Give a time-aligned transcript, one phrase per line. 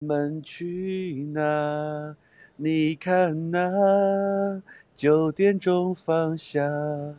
[0.00, 2.16] 们去哪？
[2.56, 4.62] 你看那
[4.94, 7.14] 九点钟方向，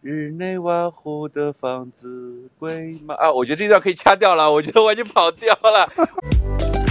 [0.00, 3.14] 日内瓦湖的房子贵吗？
[3.16, 6.83] 啊，我觉得这段可以掐掉了，我觉得我已经跑掉了。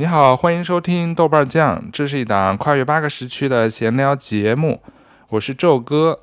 [0.00, 4.80] 你好，欢迎收听豆瓣酱，这是一档跨越八个时区的闲聊节目。
[5.28, 6.20] 我是宙哥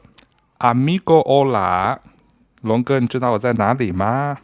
[0.57, 1.99] ，Amigo Hola，
[2.63, 4.39] 龙哥，你知道我在哪里吗？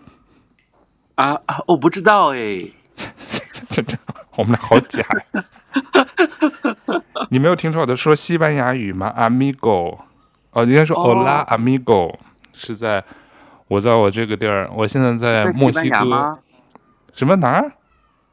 [1.15, 2.59] 啊，我不知道哎。
[4.35, 5.03] 我们俩好假。
[7.31, 9.97] 你没有听出，我在说西班牙语吗？Amigo，
[10.51, 12.17] 哦，应该说 Hola，Amigo，
[12.53, 13.03] 是在
[13.67, 16.37] 我在我这个地儿，我现在在墨西哥。
[17.13, 17.71] 什么哪儿？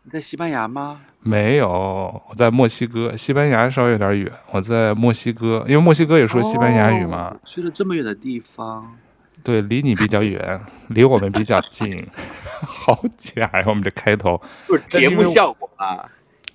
[0.03, 1.01] 你在西班牙吗？
[1.23, 3.15] 没有，我在墨西哥。
[3.15, 7.29] 西班牙稍微有点远，我在墨西哥，因为墨西哥也说西班牙语嘛。
[7.29, 8.97] 哦、去了这么远的地方，
[9.45, 12.07] 对，离你比较远， 离我们比较近，
[12.65, 13.65] 好假呀！
[13.67, 14.41] 我们这开头
[14.89, 16.09] 节目效果啊，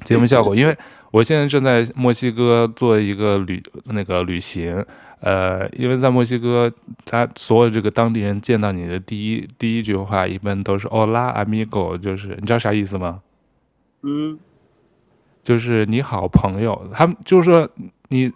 [0.03, 0.75] 节目效果，因为
[1.11, 4.83] 我现在正在墨西哥做一个旅那个旅行，
[5.19, 6.71] 呃，因为在墨西哥，
[7.05, 13.21] 他所有这个当地人见到你的第一第一句话，一般都是 Hola amigo，就是你知道啥意思吗？
[14.08, 14.38] 嗯，
[15.42, 17.67] 就是你好朋友，他们就是说
[18.09, 18.31] 你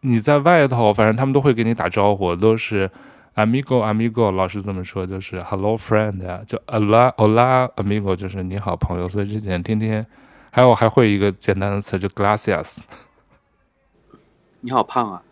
[0.00, 2.88] 你在外头，反正他们都会给你打招呼，都是
[3.34, 9.08] amigo amigo，老师这么说，就是 hello friend 呀，就 hola hola amigo，就是你好朋友。
[9.08, 10.06] 所以之前天天，
[10.52, 12.82] 还有还会一个简单的词，就 gracias。
[14.60, 15.22] 你好胖啊！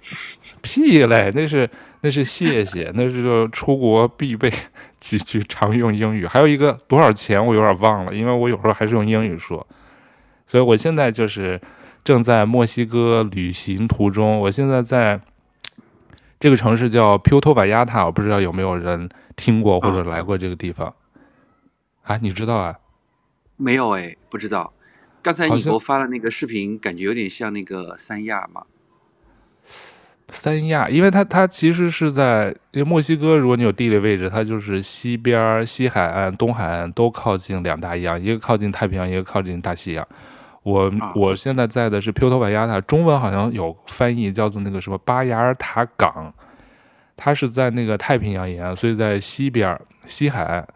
[0.62, 4.52] 屁嘞，那是那是谢谢，那是就出国必备
[4.98, 6.26] 几句常用英语。
[6.26, 9.66] 还有一个多少钱，我有点忘了，因为我有时候还是用英语说。
[10.46, 11.60] 所以我现在就是
[12.04, 14.38] 正在墨西哥旅行途中。
[14.38, 15.20] 我现在在
[16.38, 20.94] 这个城市叫 Puerto Vallarta，我不知道有没有人听过或者来过这个地方。
[22.02, 22.76] 啊，你知道啊？
[23.56, 24.72] 没有哎，不知道。
[25.20, 28.64] 刚才你给我发的那个视频，感觉有点像那个三亚嘛。
[30.30, 40.06] 三亚，因为它它其实是在，因为墨西哥，如果你有地理位置，它就是西边西海岸、东海岸都靠近两大洋，一个靠近太平洋，一个靠近大西洋。
[40.62, 46.34] 我我现在在的是 Puerto Vallarta，中文好像有翻译叫做那个什么巴雅尔塔港，
[47.16, 50.66] 它是在那个太平洋沿岸，所以在西边西海岸，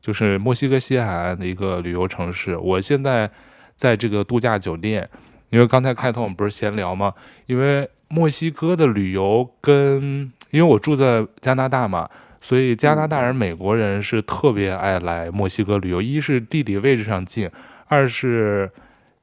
[0.00, 2.56] 就是墨西哥西海岸的一个旅游城市。
[2.56, 3.28] 我现在
[3.74, 5.08] 在这个度假酒店，
[5.50, 7.12] 因为刚才开头我们不是闲聊吗？
[7.46, 12.08] 因为墨西哥的旅游跟，因为我住在加拿大嘛，
[12.40, 16.00] 所以加拿大人、美国人是特别爱来墨西哥旅游。
[16.00, 17.50] 一是地理位置上近，
[17.86, 18.70] 二是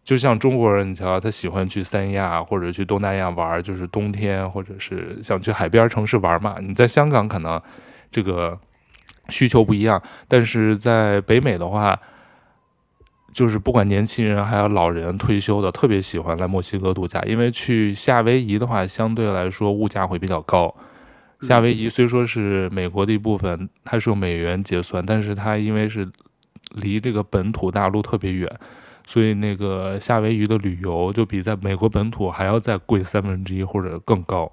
[0.04, 6.58] 就像中国人，你瞧，他喜欢去三亚或者去东南亚玩，就是冬天或者是想去海边城市玩嘛。
[6.60, 7.62] 你在香港可能
[8.12, 8.60] 这个
[9.30, 12.00] 需求不一样，但是在北美的话。
[13.34, 20.76] 就是不管年轻人还有老人退休的，特别喜欢来墨西哥度假，因为去夏威夷的话，相对来说物价会比较高。
[21.42, 26.08] 夏威夷虽说是美国的一部分，它是用美元结算，但是它因为是
[26.76, 28.48] 离这个本土大陆特别远，
[29.08, 34.52] 所以那个夏威夷的旅游就比在美国本土还要再贵三分之一或者更高，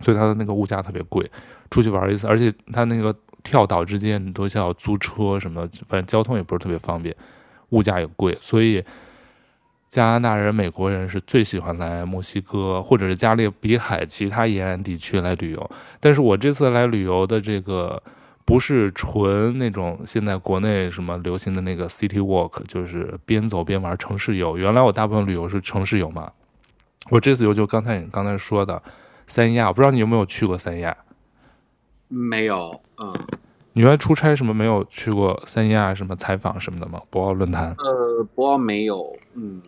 [0.00, 1.30] 所以它的那个物价特别贵。
[1.68, 7.14] 出去玩一次，而且它那个跳岛之间你都需要租车什么，反正交通也不是特别方便。
[7.70, 8.84] 物价也贵，所以
[9.90, 15.70] 加拿大人、美国人是最喜欢来墨西哥或者是加勒比海其他沿岸地区来旅游。
[16.00, 18.02] 但是我这次来旅游的这个
[18.44, 24.56] 不是纯那种现在国内什么流行的那个 city walk，就是边走边玩城市游。
[24.56, 26.30] 原来我大部分旅游是城市游嘛，
[27.10, 28.82] 我这次游就刚才你刚才说的
[29.26, 30.96] 三亚，我不知道你有没有去过三亚？
[32.08, 33.12] 没有，嗯。
[33.76, 36.98] 你原来出差什么没有去过三亚什么采访什么的吗？
[37.10, 37.74] 博鳌论坛？
[37.76, 39.60] 呃，博鳌没有，嗯，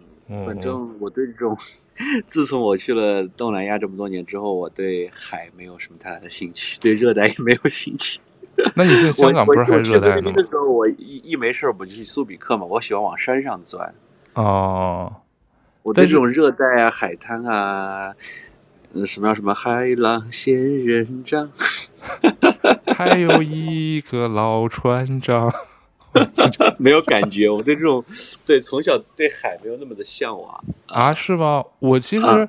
[0.47, 1.55] 反正我对这种，
[2.27, 8.19] 自从我去了东南亚这么多年之后，我对海没有什么太大的兴趣，对热带也没有兴趣。
[8.75, 10.33] 那你现在香港不是还是热带吗？
[10.35, 13.95] 那时候我一一没事儿，我就去苏比克嘛，我喜欢往山上钻。
[14.33, 15.17] 哦，
[15.83, 18.15] 我对这种热带啊、海滩啊，
[18.95, 21.51] 嗯，什么什么海浪仙人掌。
[22.95, 25.53] 还有一个老船长，
[26.79, 27.49] 没有感觉。
[27.49, 28.05] 我对这种，
[28.47, 31.15] 对从小对海没有那么的向往啊？
[31.15, 31.65] 是吗？
[31.79, 32.49] 我其实，啊、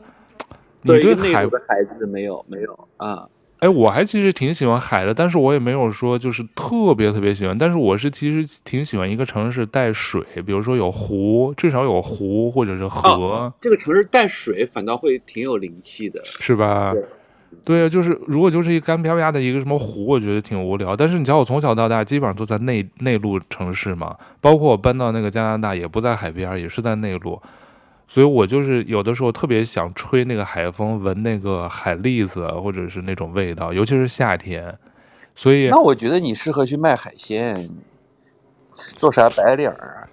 [0.83, 3.27] 对于内陆的孩子没有没有啊。
[3.59, 7.57] 哎，我还其实挺喜欢海的，但是我也没有说就是特别特别喜欢。
[7.57, 13.09] 但是我是其实挺喜欢一个城市带水，比如说有湖，至少有湖或者是河。
[13.09, 16.93] 哦，这个城市带水反倒会挺有灵气的，是吧？
[16.93, 17.03] 对，
[17.63, 20.95] 对啊，就是如果就是一干啪啪的一个什么湖，我觉得挺无聊。
[20.95, 27.39] 但是你知道，我从小到大基本上都在内内陆城市嘛，包括我搬到那个加拿大，也不在海边，也是在内陆。
[28.07, 34.75] 所以我就是有的时候特别想吹那个海风，闻那个海蛎子，或者是那种味道，尤其是夏天。
[35.35, 37.69] 所以，那我觉得你适合去卖海鲜，
[38.95, 40.09] 做啥白领啊？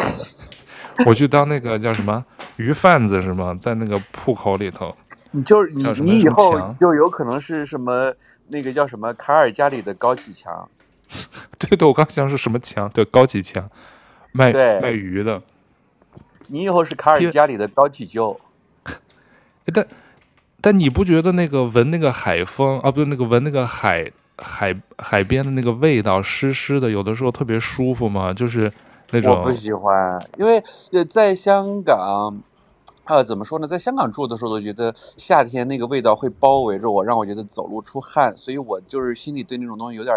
[1.04, 2.24] 我去当那个叫什么
[2.56, 3.54] 鱼贩子是吗？
[3.60, 4.94] 在那个铺口里头，
[5.36, 8.14] 你就是你，你以后就有可能是什么
[8.48, 10.66] 那个叫什么卡尔加里的高启强。
[11.58, 12.88] 对的，我刚想是什么强？
[12.88, 13.68] 对，高启强，
[14.32, 14.50] 卖
[14.80, 15.42] 卖鱼的。
[16.46, 18.40] 你以后是卡尔加里的高启就，
[19.74, 19.86] 但
[20.62, 28.32] 但你不觉得那个闻那个海风啊，不是那个闻那个海海海边的那个味道湿湿的，有的时候特别舒服吗？
[28.32, 28.72] 就是
[29.10, 29.36] 那种。
[29.36, 30.62] 我不喜欢，因为
[31.04, 32.40] 在香港。
[33.06, 33.68] 呃，怎么说呢？
[33.68, 40.12] 在香港住的时候，都觉得夏天那个味道会包围着我，让我觉得走路出汗，所以我就是心里对那种东西有点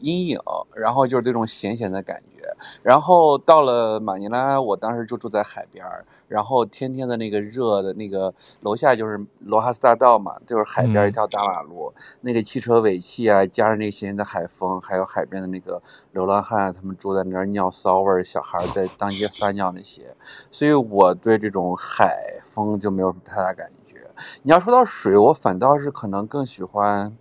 [0.00, 0.38] 阴影，
[0.74, 2.42] 然后就是这种咸咸的感觉。
[2.82, 15.82] 然后到了马尼拉，我当时就住在海边儿，然后天天的那个热的那个楼下就是罗哈斯大道嘛，就是海边一条大马路，嗯、那个汽车尾气啊，加上那个咸咸的海风，还有海边的那个
[16.12, 20.14] 流浪汉，他们住在那儿尿骚味儿，小孩在当街撒尿那些，
[20.50, 22.24] 所以我对这种海。
[22.44, 23.96] 风就没有什么太大感觉。
[24.42, 27.14] 你要说到水，我反倒是可能更喜欢，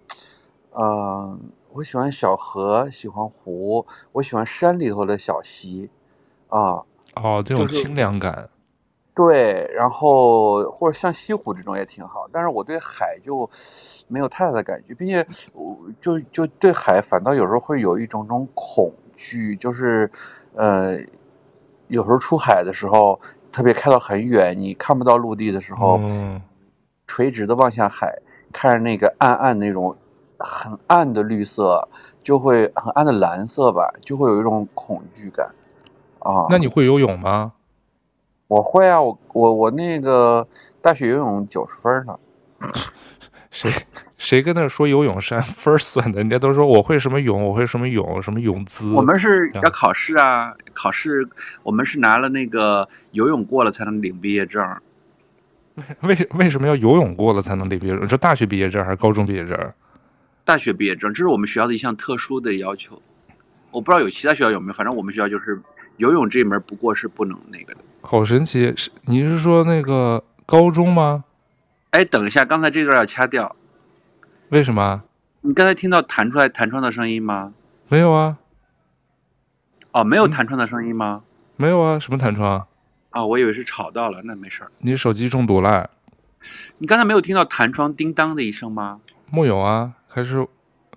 [0.71, 1.39] 嗯、呃，
[1.75, 5.89] 我喜欢小河，喜欢湖，我喜欢山里头的小溪，
[6.47, 6.85] 啊，
[7.15, 8.49] 哦，这种清凉感、就是。
[9.13, 13.49] 对，然后或者像西湖这种也挺好，但是我对海就
[14.07, 20.09] 没有太大的感觉，并且我就就对海反倒有时候会有一种种恐惧，就是
[20.53, 20.97] 呃，
[21.87, 23.19] 有时候出海的时候。
[23.51, 26.41] 特别开到很远，你看不到陆地的时候，嗯、
[27.07, 29.95] 垂直的望向海，看着那个暗暗那种
[30.39, 31.87] 很暗的绿色，
[32.23, 35.47] 就会很暗的蓝色吧，就会有一种恐惧感
[36.19, 36.47] 啊。
[36.49, 37.53] 那你会游泳吗？
[38.47, 40.47] 我会啊，我我我那个
[40.81, 42.17] 大学游泳九十分呢。
[43.49, 43.71] 谁
[44.17, 46.17] 谁跟那说游泳是按 分算的？
[46.17, 48.91] 人家都说我会什么泳，我会什么泳，什么泳姿。
[48.91, 51.25] 我们是要考试啊，考试
[51.63, 54.61] 我们是拿了那个游泳过了才能领毕业证。
[56.01, 58.07] 为为什么要游泳过了才能领毕业证？
[58.07, 59.57] 是大学毕业证还是高中毕业证？
[60.45, 63.01] 大学毕业证，这是我们学校的一项特殊的要求。
[63.71, 65.59] 我不知道有其他学校有没有，反正我们学校就是
[65.97, 67.81] 游泳这一门不过是不能那个的。
[68.01, 71.25] 好神奇，是你是说那个高中吗？
[71.89, 73.55] 哎，等一下，刚才这段要掐掉。
[74.49, 75.01] 为什么？
[75.41, 77.53] 你刚才听到弹出来弹窗的声音吗？
[77.87, 78.37] 没有啊。
[79.93, 81.23] 哦，没有弹窗的声音吗？
[81.23, 82.67] 嗯，没有啊，什么弹窗？
[83.11, 84.71] 哦，我以为是吵到了，那没事儿。
[84.79, 85.89] 你手机中毒了？
[86.77, 89.01] 你刚才没有听到弹窗叮当的一声吗？
[89.31, 90.47] 木有啊，还是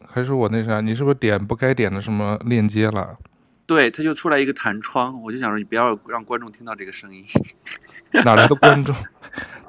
[0.06, 0.81] 还是我那啥？
[0.81, 3.19] 你是不是点不该点的什么链接了？
[3.67, 7.25] 对，他就出来一个弹窗，我就想说你不要让观众听到这个声音。
[8.25, 8.94] 哪来的观众？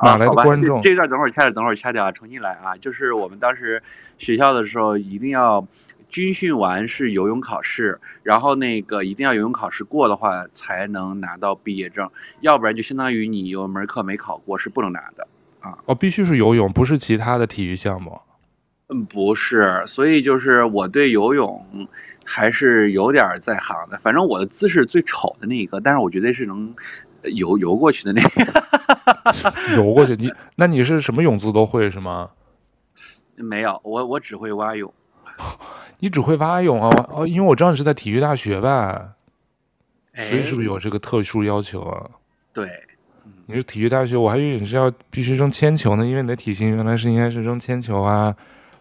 [0.03, 0.79] 哪来的观众？
[0.81, 2.11] 这段等会儿掐掉，等会儿掐掉啊！
[2.11, 2.77] 重新来啊！
[2.77, 3.81] 就是我们当时
[4.19, 5.67] 学校的时候，一定要
[6.07, 12.07] 军训完是游泳考试，然后那个一定要游泳考试过的话，才能拿到毕业证，
[12.41, 15.27] 要不然就相当于你有门课没考过，是不能拿的
[15.59, 15.79] 啊！
[15.85, 18.21] 哦，必须是游泳，不是其他的体育项目。
[18.91, 21.87] 嗯，不是，所以就是我对游泳
[22.25, 23.97] 还是有点在行的。
[23.99, 26.73] 反正我的姿势最丑的那一个，但是我绝对是能
[27.23, 29.77] 游游过去的那个。
[29.77, 32.31] 游过去，你那你是什么泳姿都会是吗？
[33.37, 34.91] 没有，我我只会蛙泳。
[35.99, 37.09] 你只会蛙泳啊？
[37.09, 39.13] 哦，因为我知道你是在体育大学吧？
[40.15, 42.09] 所以是不是有这个特殊要求啊？
[42.51, 42.67] 对，
[43.45, 48.35] 你是体育大学，我还以为你是要必须扔铅球呢，因为你的体型原来是应该是扔铅球啊。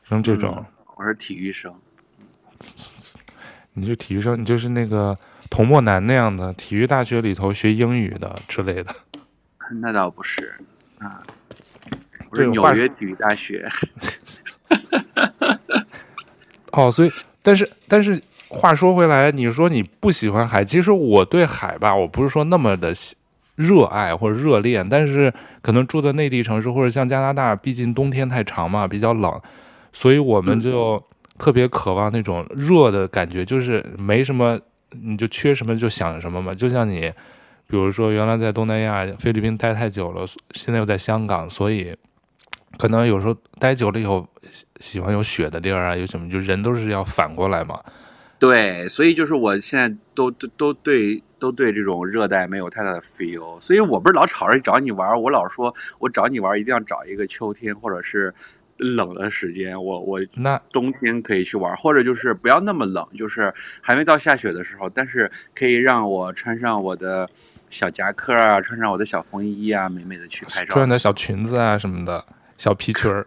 [0.08, 0.64] 像这种、嗯，
[0.96, 1.74] 我是体育生。
[3.74, 5.16] 你是体育生，你就是那个
[5.50, 8.86] 童漠男那样的体育大学里头学英语的之类的。
[9.82, 10.54] 那倒不是
[10.98, 11.22] 啊，
[12.30, 13.68] 我是纽约体育大学。
[16.72, 17.10] 哦，所以，
[17.42, 22.94] 但是，但是，话说回来，你说你不喜欢海，其实我对海吧，我不是说那么的
[23.56, 29.38] 热爱或者热恋，但是可能住在内地城市或者像加拿大，毕竟冬天太长嘛，比较冷。
[29.92, 31.02] 所以我们就
[31.38, 36.52] 特别渴望那种热的感觉，就是没什么你就缺什么就想什么嘛。
[36.52, 37.12] 就像你，
[37.66, 41.96] 比如说原来在东南亚菲律宾待太久了，现在又在香港，所以
[42.78, 47.80] 可能有时候待久了以后，喜喜欢有雪的地儿啊，有什么，就人都是要反过来嘛。
[48.38, 58.32] 对，所以就是我现在都都都对都对这种热带没有太大的 feel，所以我不是老吵着找你玩，我老说我找你玩一定要找一个秋天或者是
[58.78, 67.28] 冷的时间，我我那冬天可以去玩，或者就是不要那么冷，就是还没到下雪的时候，但是可以让我穿上我的
[67.70, 72.24] 小夹克啊，穿上我的小风衣啊，美美的去拍照，穿的小裙子啊什么的，
[72.56, 73.26] 小皮裙儿。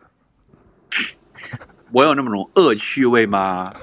[1.93, 3.74] 我有那么种恶趣味吗？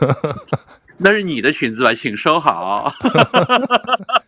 [1.00, 2.92] 那是你的裙子吧，请收好。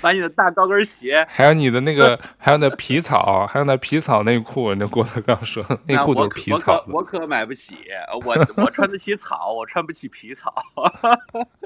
[0.00, 4.74] 把你的大高跟鞋，还有你的那个，还有那皮草，还有那皮草内裤。
[4.74, 6.94] 那郭德纲说，内裤都是皮草我。
[6.94, 7.76] 我可买不起，
[8.24, 10.54] 我我穿得起草，我穿不起皮草。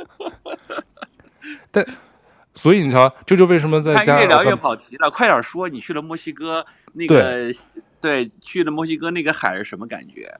[1.70, 1.84] 但
[2.54, 5.10] 所以你瞧，这就为什么在家越聊越跑题了。
[5.10, 7.52] 快点说，你去了墨西哥，那个
[8.00, 10.32] 对，对，去了墨西哥那个海是什么感觉？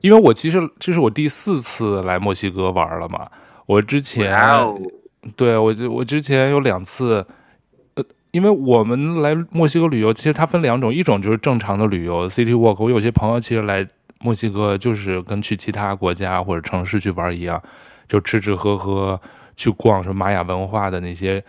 [0.00, 3.28] 因为我其实这是我第四次来墨西哥玩了嘛，
[3.66, 4.36] 我之前.
[5.36, 7.26] 对我就我之前有两次，
[7.94, 12.82] 呃，因为我们来墨西哥旅游，其实它分两种，一种就是正常的旅游，city walk。
[12.82, 13.86] 我有些朋友其实来
[14.20, 17.62] 墨西哥就是跟去其他国家或者城市去玩一样，
[18.08, 19.20] 就吃吃喝喝，
[19.56, 21.44] 去逛什么玛雅文化的那些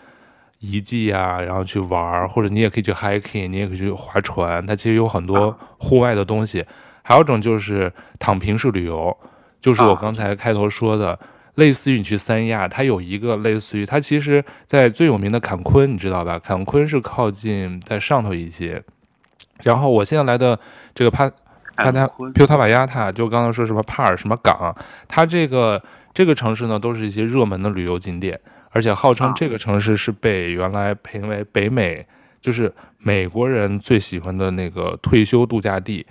[0.60, 6.66] 遗迹啊，然后去玩，或者你也可以去 hiking，你也可以去划船，它其实有很多户外的东西。
[7.02, 9.16] 还有一种就是躺平式旅游，
[9.60, 11.18] 就是我刚才开头说的，
[11.60, 16.40] 类似于你去三亚，它有一个类似于它其实，在最有名的坎昆，你知道吧？
[16.40, 18.84] 坎昆是靠近在上头一些。
[19.62, 20.60] 然后我现在来的
[20.96, 21.30] 这个帕
[21.76, 24.76] 帕塔普塔瓦亚塔，就刚刚说什么帕尔什么港，
[25.08, 28.40] 它这个这个城市呢，都是一些热门的旅游景点，
[28.72, 32.08] 而且号称这个城市是被原来评为北美
[32.42, 36.06] 就是美国人最喜欢的那个退休度假地。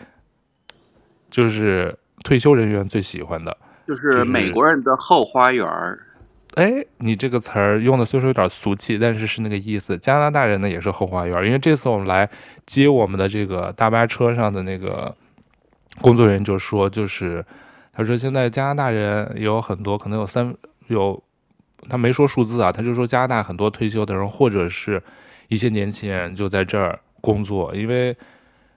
[1.31, 3.55] 就是退休人员最喜欢的，
[3.88, 5.99] 就是美国人的后花园儿。
[6.57, 9.97] 哎，你这个词儿用的虽说有点俗气，但是是那个意思。
[9.97, 12.28] 加拿大人呢也是后花园，因为这次我们来
[12.66, 15.14] 接我们的这个大巴车上的那个
[16.02, 17.42] 工作人员就说，就是
[17.95, 20.54] 他说现在加拿大人有很多，可能有三
[20.88, 21.23] 有，
[21.88, 25.02] 他没说数字啊，他就说加拿大很多退休的人或者是
[25.49, 28.14] 一些年轻人就在这儿工作，因为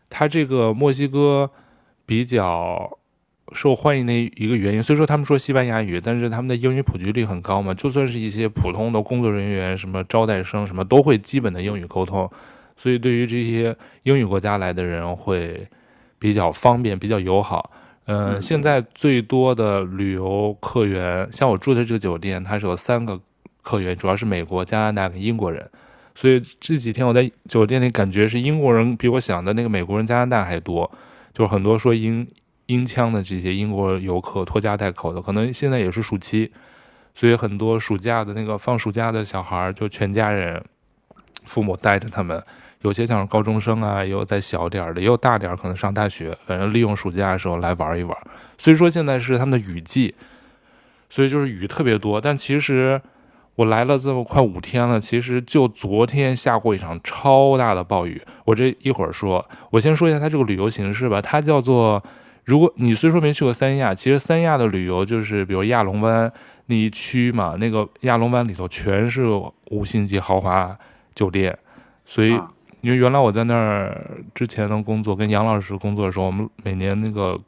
[0.09, 1.51] 他这个墨西哥。
[2.03, 2.97] 比较
[3.53, 7.73] 受欢迎的一个原因，虽说他们说西班牙语，但是他们的英语普及率很高嘛。
[7.73, 12.29] 就算是一些普通的工作人员，什么招待生，什么都会基本的英语沟通。
[12.77, 15.67] 所以对于这些英语国家来的人，会
[16.17, 17.71] 比较方便，比较友好。
[18.05, 23.19] 嗯、呃，现在最多的旅游客源，像我住的这个酒店，它是有三个
[23.61, 25.69] 客源，主要是美国、加拿大跟英国人。
[26.15, 30.89] 所以这几天我在酒店里感觉是英国人比我想的那个美国人、加拿大还多。
[31.33, 32.27] 就是很多说英
[32.71, 36.51] 英腔的这些英国游客拖家带口的，可能现在也是暑期，
[37.13, 40.63] 所以很多暑假的那个放暑假的小孩，就全家人，
[41.45, 42.41] 父母带着他们，
[42.81, 48.17] 有些像是高中生啊，也有再小点儿的，也有大点儿可能上大学，反正利用暑假的时候来玩一玩。
[48.57, 50.15] 虽说现在是他们的雨季，
[51.09, 53.01] 所以就是雨特别多，但其实。
[53.55, 58.19] 我来了这么快五天了，其实就昨天下过一场超大的暴雨。
[58.45, 61.21] 我这一会儿说，我先说一下它这个旅游形式吧。
[61.21, 62.01] 它叫做，
[62.43, 66.31] 如果你虽说没去过三亚，其实三亚的旅游就是，比如亚龙湾
[66.65, 69.23] 那一区嘛，那个亚龙湾里头全是
[69.69, 70.77] 五星级豪华
[71.13, 71.57] 酒店。
[72.05, 72.31] 所以，
[72.81, 77.39] 因为原来我在那儿之前的工作，跟杨老师工作的时候，我们每年那个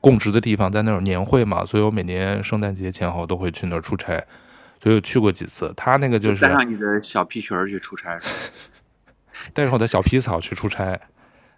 [0.00, 4.20] 供职的地方在那儿有年会嘛，所以我每年圣诞节前后都会去那儿出差。
[4.80, 8.18] 所以我去过几次，他那个就是带上你的小皮裙儿去出差，
[9.54, 10.98] 带上我的小皮草去出差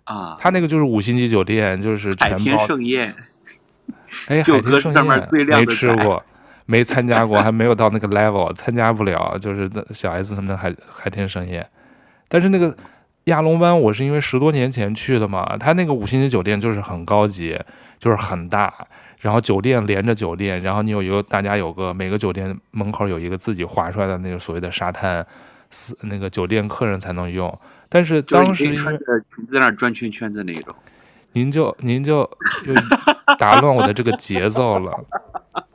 [0.04, 0.37] 啊。
[0.40, 2.37] 他那个就是五星级酒店，就是全包。
[2.37, 3.14] 海天盛宴，
[4.28, 6.23] 哎， 海天盛宴没吃过，
[6.66, 9.37] 没参加过，还没有到那个 level，参加不了。
[9.38, 11.66] 就是小 S 他们的海海天盛宴，
[12.28, 12.76] 但是那个
[13.25, 17.58] 亚龙湾，我是因为十多年前去的嘛，他那个五星级酒店就是很高级，
[17.99, 18.73] 就是很大。
[19.20, 25.26] 然后酒店连着酒店，然后你有一个大家有个每个酒店门口有一个自己划出来的那个所谓的沙滩，
[25.70, 27.58] 是那个酒店客人才能用。
[27.95, 30.75] 但是当时穿着裙子在那转圈圈的那种，
[31.31, 32.29] 您就您就
[32.67, 32.75] 就
[33.39, 34.93] 打乱我的这个节奏了。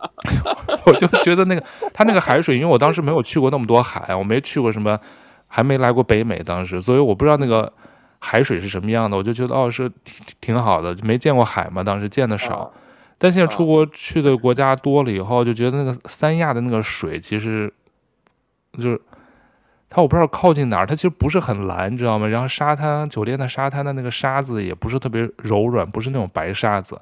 [0.86, 5.00] 我就觉得那个他那个海水，因为我当时没有去过那么多海，我没去过什么，
[5.48, 7.72] 还没来过北美，当时所以我不知道那个
[8.20, 9.16] 海水是什么样的。
[9.16, 12.70] 我就觉得哦是挺挺好的，没见过海嘛，当时见的少。
[13.18, 17.74] 但现在出国去的国家多了以后，就觉得那个三亚的那个水其实，
[18.74, 19.02] 就是
[19.90, 22.28] 它我不知道靠近哪儿，它其实不是很蓝，你知道吗？
[22.28, 27.00] 然后沙滩酒店的沙滩的那个沙子也不是特别柔软，不是那种白沙子。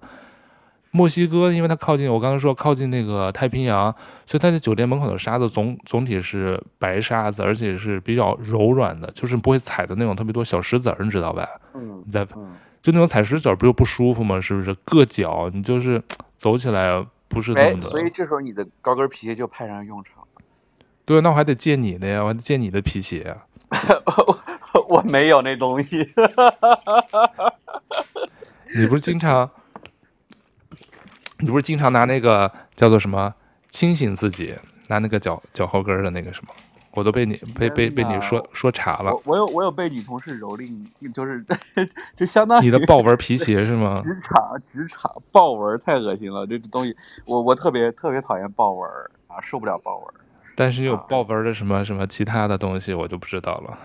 [0.91, 3.93] 墨西哥，因为它靠近，我刚才说靠近那个太平洋，
[4.25, 11.45] 所以它的酒店门口的沙子总总体是白沙子，而且是比较柔软的，就是不会踩的那种特别多小石子儿，你知道吧？
[11.75, 12.25] 嗯，在
[12.81, 14.39] 就那种踩石子儿不就不舒服吗？
[14.39, 14.73] 是不是？
[14.85, 16.01] 硌脚，你就是
[16.37, 17.81] 走起来不是那么的。
[17.81, 20.16] 所以这时候你的高跟皮鞋就派上用场了。
[21.07, 23.47] 对，那我还得借你的呀，我还得借你的皮鞋啊。
[24.89, 26.05] 我没有那东西。
[28.75, 29.49] 你不是经常？
[31.39, 33.33] 你不是经常拿那个叫做什么
[33.69, 34.53] 清醒自己，
[34.87, 36.53] 拿那个脚脚后跟的那个什么，
[36.91, 39.13] 我都被你被被被你说说查了。
[39.13, 41.45] 我，我有我有被女同事蹂躏，就是
[42.15, 43.95] 就相当于你的豹纹皮鞋是吗？
[44.03, 46.93] 职场职场豹纹太恶心了，这东西
[47.25, 48.89] 我我特别特别讨厌豹纹
[49.27, 50.13] 啊，受不了豹纹。
[50.57, 53.77] 但是有豹纹的什么什么其他的东西，我就不知道了。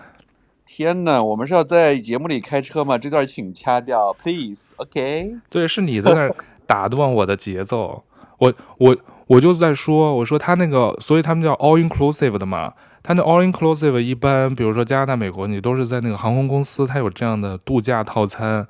[0.65, 2.97] 天呐，我们是要在节目里开车吗？
[2.97, 5.39] 这段请掐掉，please，OK？Okay？
[5.51, 6.35] 对，是你在那儿。
[6.65, 8.03] 打断我的节奏，
[8.37, 12.73] 我我我就在说，我说他那个，所以他们叫 all inclusive 的嘛。
[13.03, 18.65] 他那 all inclusive 一般，比如说加拿大、美国，你都是在那个航空公司，它有这样的度假套餐。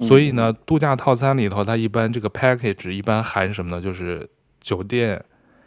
[0.00, 3.80] 所以呢，度假套餐里头，它一般这个 package 一般含什么呢？
[3.80, 4.28] 就是
[4.60, 5.24] 酒店，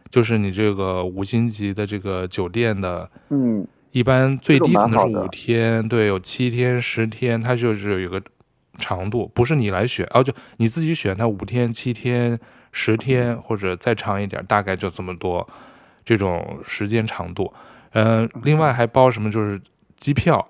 [0.09, 8.21] 就是你这个五星级的这个酒店的，嗯，一般最低可能是五天，对，有七天、十天，它就是有一个。
[8.79, 12.39] 长度不是你来选，哦，就你自己选，它五天、七天、
[12.71, 15.47] 十天或者再长一点，大概就这么多
[16.03, 17.53] 这种时间长度。
[17.91, 19.29] 嗯、呃，另外还包什么？
[19.29, 19.61] 就是
[19.97, 20.47] 机票，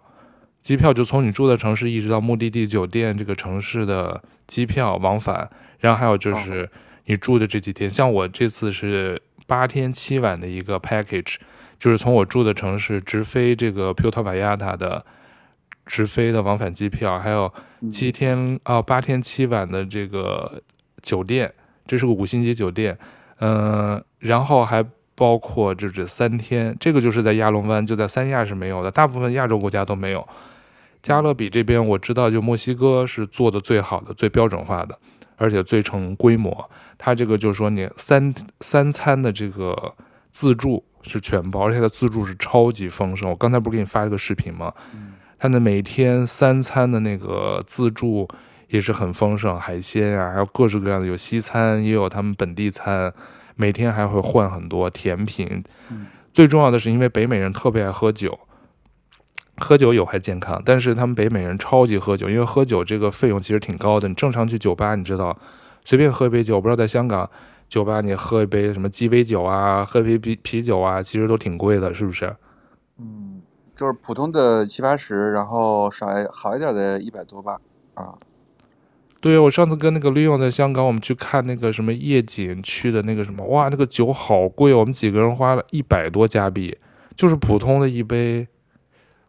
[0.62, 6.70] 机票就从你住的城市一直到目的地酒店这个城市的机票往返，然后还有就是
[7.06, 11.36] 你住的这几天，像我这次是八天七晚的一个 package，
[11.78, 15.06] 就是从我住的城市直飞这个 Puerto Vallarta 的。
[15.84, 17.52] 直飞的往返机票，还有
[17.92, 20.62] 七天啊八天七晚的这个
[21.02, 21.52] 酒店，
[21.86, 22.98] 这是个五星级酒店，
[23.40, 30.26] 嗯、呃，然后还包括就是三天，这个就是在亚龙湾，就在三亚是没有的，大部分亚洲国家都没有。
[31.02, 34.98] 加勒比这边我知道，就墨西哥是做的最好的、最标准化的，
[35.36, 36.70] 而且最成规模。
[37.04, 39.96] 它这个就是说，你三三餐的这个
[40.30, 43.28] 自助是全包，而且它自助是超级丰盛。
[43.28, 44.72] 我刚才不是给你发了个视频吗？
[45.40, 48.28] 他的每天三餐的那个自助
[48.68, 53.12] 也是很丰盛，海鲜呀、啊，还有各式各样的，有西餐，也有他们本地餐。
[53.56, 55.64] 每天还会换很多甜品。
[56.32, 58.40] 最重要的是，因为北美人特别爱喝酒，
[59.58, 64.08] 喝酒有害健康，但是他们北美人超级喝酒，因为喝酒这个费用其实挺高的。
[64.08, 65.38] 你正常去酒吧，你知道，
[65.84, 67.30] 随便喝一杯酒，我不知道在香港
[67.68, 72.36] 酒吧你喝一杯什么鸡尾酒啊，喝一杯啤啤酒啊，其实都挺贵的，是不是？
[72.98, 73.42] 嗯。
[73.74, 77.60] 就是普通的七八十，然后少好一点的一百多吧，
[77.96, 78.14] 啊，
[79.20, 86.78] 对，我上次跟那个 Leon 在香港，我们去看那个什么夜景区的那个什么，哇，那个酒好贵，我们几个人花了一百多加币，
[87.16, 88.48] 就是普通的一杯，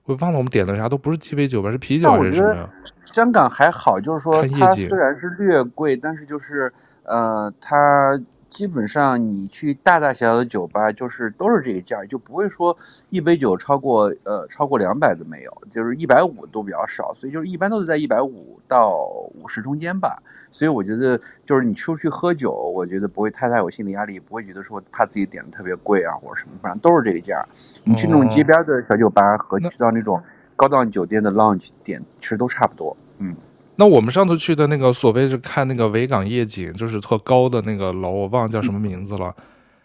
[0.04, 2.68] 我忘了我们点的啥，都不是鸡尾酒吧，是啤酒还是什么呀？
[3.04, 6.72] 香港还好，就是说它虽然是略贵，但是就是
[7.04, 8.20] 呃，它。
[8.52, 12.76] 基本上你去大大小小的酒吧，就是都是这个价，就不会说
[13.08, 18.94] 一杯酒超过呃超过两百的没有，就是一百五都比较少，所以就是一般都是在一百五到
[19.40, 20.22] 五十中间吧。
[20.50, 27.42] 所以我觉得就是你出去喝酒，我觉得不会太大有心理压力，不会觉得说怕自己点的特别贵啊或者什么，反正都是这个价。
[27.86, 30.22] 你去那种街边的小酒吧和去到那种
[30.56, 33.34] 高档酒店的 lounge 点，其实都差不多，嗯。
[33.82, 39.34] 那我们上次去的那个所谓是看那个维港夜景，就是特高的那个楼，我忘了叫什么名字了。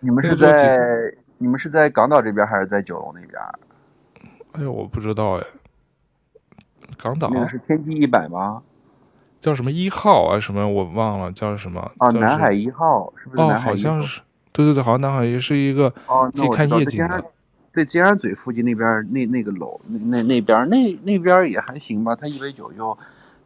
[0.02, 0.78] 你们是在
[1.40, 3.42] 你们是在港岛这边还是在九龙那边？
[4.52, 5.44] 哎呦，我不知道哎。
[6.96, 7.28] 港岛。
[7.34, 8.62] 那个是天际一百吗？
[9.42, 10.40] 叫什么一号啊？
[10.40, 11.92] 什么我忘了叫什么？
[11.98, 13.42] 哦，南海一号是不是？
[13.42, 14.22] 哦，好像是。
[14.52, 15.90] 对对对，好像南海一是一个
[16.36, 17.24] 可以看夜景的。
[17.74, 22.96] 在尖沙咀附近那边那那个楼那那那边那那边也还行吧，它一杯酒就。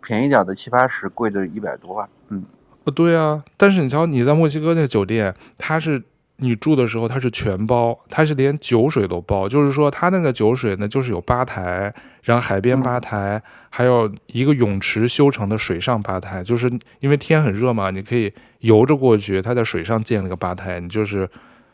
[0.01, 2.09] 便宜点的七八十，贵的一百多吧。
[2.29, 2.43] 嗯，
[2.83, 6.03] 呃，对啊，但是你瞧，你在墨西哥那个酒店，它是
[6.37, 21.29] 你住的时候，它是全包，它是连酒水都包，就是说它那个酒水呢，就是有吧台，然后海边吧台，嗯、还有一个泳池修成的水上吧台，就是因为天很热嘛，你可以游着过去，它在水上建了个吧台，你就是。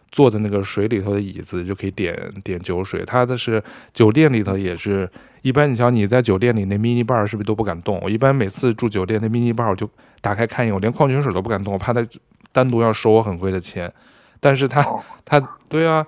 [0.10, 3.62] 坐在那个水里头的椅子就可以点点酒水，它的是
[3.94, 5.08] 酒店里头也是
[5.47, 5.71] 一般。
[5.71, 7.99] 你瞧你在酒店里那 mini bar 是不是都不敢动？
[8.03, 9.89] 我一般每次住酒店那 mini bar 我就
[10.21, 12.05] 打开看一眼，我连矿泉水都不敢动，我怕它
[12.51, 13.91] 单独要收我很贵的钱。
[14.39, 14.86] 但是它
[15.25, 16.05] 它对啊，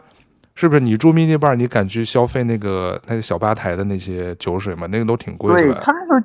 [0.56, 0.80] 是不是？
[0.80, 4.88] 你住 mini bar，你敢去消费那个那个小吧台的那些酒水吗？
[4.88, 5.74] 那个都挺贵的。
[5.74, 6.24] 对，他那个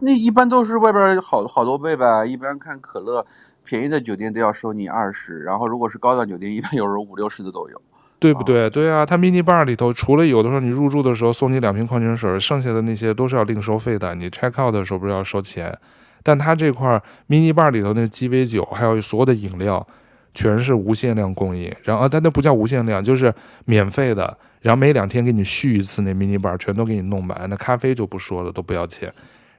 [0.00, 2.24] 那一般都是外边好好多倍吧。
[2.24, 3.24] 一般看可乐，
[3.64, 7.80] 便宜的酒店都要收你二十，然后如果是高档酒店，一般有时候五六十的都有。
[8.18, 8.70] 对不对？
[8.70, 14.14] 对啊，它 mini bar 里头除了有的时候你入住的时候送你两瓶矿泉水，剩下的那些都是要另收费的。
[14.14, 15.78] 你 check out 的时候不是要收钱？
[16.22, 19.86] 但它这块 mini bar 里头那鸡尾酒，还有所有的饮料，
[20.34, 21.72] 全是无限量供应。
[21.84, 23.32] 然后但那不叫无限量，就是
[23.64, 24.36] 免费的。
[24.62, 27.46] 然后每两天给你续一次那 mini bar，全都给你弄满。
[27.48, 29.12] 那咖啡就不说了，都不要钱。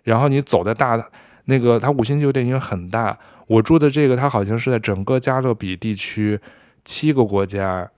[0.03, 1.01] 然后你走在大
[1.45, 6.37] 那个，它五星酒店因为很大，我住的这个它好像是在整个加勒比地区
[6.83, 7.89] 七个国家。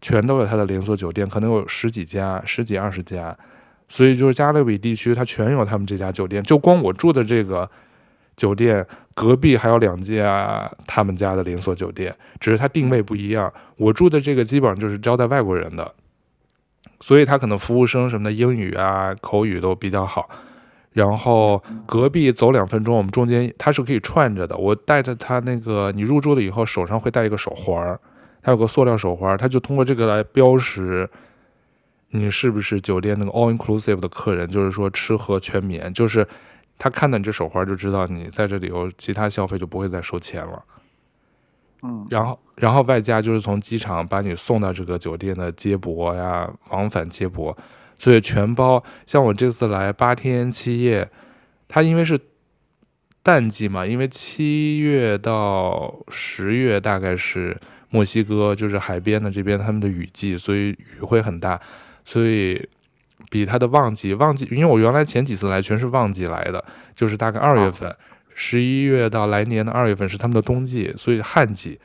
[0.00, 3.36] 全都有它的连锁酒店，可能有十几家、十几二十家，
[3.88, 6.42] 所以就是加勒比地区，它全有他们这家酒店。
[6.42, 7.68] 就光我住的这个
[8.36, 13.52] 酒店隔壁还有两家他们家的连锁酒店，只是它定位不一样。
[13.76, 15.94] 我住的这个基本上就是招待外国人的，
[17.00, 20.28] 所以他可能服务生什么的英语啊口语都比较好。
[20.92, 24.56] 然后隔壁走两分钟，我们中间它是可以串着的。
[24.56, 27.98] 我带着他那个，你入住了以后手上会带一个手环。
[28.48, 31.06] 还有个塑料手环，它就通过这个来标识
[32.08, 36.26] 你是不是酒店那个 all inclusive 的客人，就是说吃喝全免，就是
[36.78, 40.64] 他看到你这手环就知道你在这里有其他消费就不会再收钱了。
[41.82, 47.54] 嗯，然后然后外加就是从机场把你送到这个酒店的接驳呀，往返接驳，
[47.98, 48.82] 所以全包。
[49.04, 51.10] 像我这次来八天七夜，
[51.68, 52.18] 它因为是
[53.22, 57.60] 淡季嘛，因为七月到十月大概是。
[57.90, 61.58] 墨西哥就是海边的这边，他们的雨季，所以雨会很大，
[62.04, 62.68] 所以
[63.30, 66.62] 比它的旺季旺季，因为我原来前几次来全是旺季来的，
[66.94, 67.96] 就是大概二月份，
[68.34, 71.80] 十一月到来年的二月份是他们的冬季，所以旱季，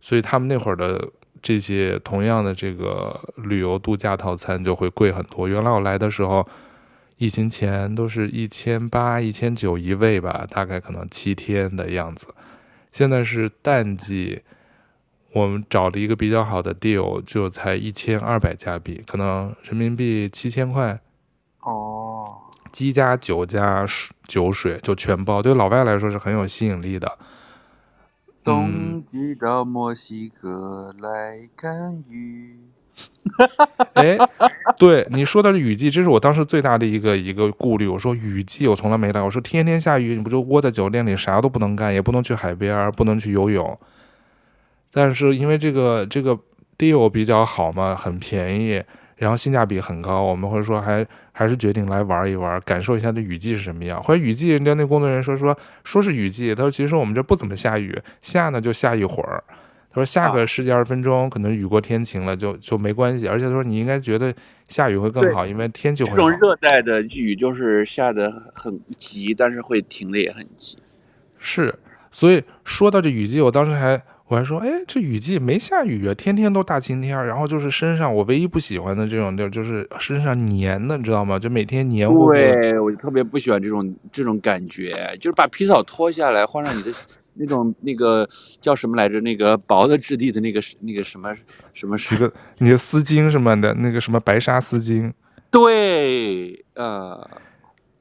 [0.00, 1.08] 所以他们那会儿的
[1.42, 5.48] 这些同样的这个旅游度假套餐就会贵很多。
[5.48, 6.48] 原来我来的时候，
[7.16, 12.28] 疫情前都是一千八、一千九一位吧，大概可能七天的样子，
[12.92, 14.42] 现在是淡季。
[15.32, 20.98] 我们找了一个比较好的 deal，就才一千二百加币，可能人民币七千块。
[21.60, 22.36] 哦，
[22.72, 23.84] 机加酒加
[24.26, 27.18] 酒水就全包，对老外来说是很有吸引力的。
[28.42, 32.56] 冬季到墨西哥来看雨。
[33.92, 34.16] 哎，
[34.78, 37.86] 对你说的是雨季，这是我当时最大的一个一个顾虑。
[37.86, 43.78] 我说雨季我从来没来，我说天天下雨，你不就窝在酒店里啥都不能干，也不能去海边，不能去游泳。
[44.92, 46.38] 但是因为这个这个
[46.78, 48.82] deal 比较好嘛，很便宜，
[49.16, 54.02] 然后性价比很高，我们会说还还是决定来玩一玩，感受一下这雨季是什么样。
[54.02, 59.42] 或者雨季，人家那工作人员说说说是雨季，他说其实我们这不怎么下雨，下呢就下一会儿。
[59.90, 63.26] 他说下个十几二十分钟，可能雨过天晴了就就没关系。
[63.26, 64.32] 而且他说你应该觉得
[64.68, 66.16] 下雨会更好，因为天气会好。
[66.16, 70.78] 这种热带的雨就是下的很急，但是会停的也很急。
[71.38, 71.74] 是，
[72.10, 74.00] 所以说到这雨季，我当时还。
[74.28, 77.16] 我还说，哎，这雨季没下雨啊，天天都大晴天。
[77.26, 81.38] 然后就是身上，我唯一不喜欢的这种地儿，就是身上黏的，你知道吗？
[81.38, 82.32] 就每天黏糊糊。
[82.34, 86.92] 对，我就特别不喜欢这种这种感觉，就是把皮草脱下来，换上你的
[87.40, 88.28] 那种那个
[88.60, 89.18] 叫什么来着？
[89.22, 91.34] 那个薄的质地的那个那个什么
[91.72, 91.96] 什么？
[92.12, 95.10] 一个你的丝巾什么的，那个什么白纱丝巾。
[95.50, 97.26] 对，呃。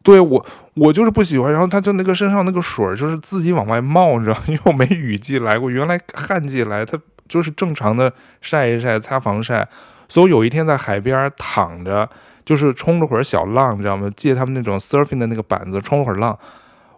[0.08, 1.52] 对我，我就是不喜欢。
[1.52, 9.68] 然后他就那个身上那个水就是自己往外冒，你知道， 因为我没雨季来过，原来旱季来，他就是正常的晒一晒，擦防晒。
[10.08, 12.10] 所以我有一天在海边躺着，
[12.46, 14.10] 就是冲了会儿小浪，你知道吗？
[14.16, 16.40] 借他们那种 surfing 的那个板子冲会儿浪。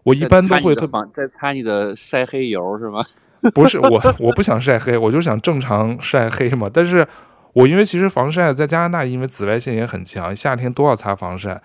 [0.03, 3.03] 我一般都会特在擦你的晒黑油是吗？
[3.55, 6.69] 不是我，我不想晒黑，我就想正常晒黑嘛。
[6.71, 7.07] 但是
[7.53, 11.59] 我因为其实防晒在加拿大，因为紫外线也很强，夏天都要擦防晒。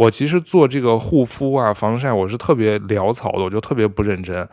[0.00, 4.48] 我其实做这个护肤啊、防晒，我是特别潦草的，我就特别不认真。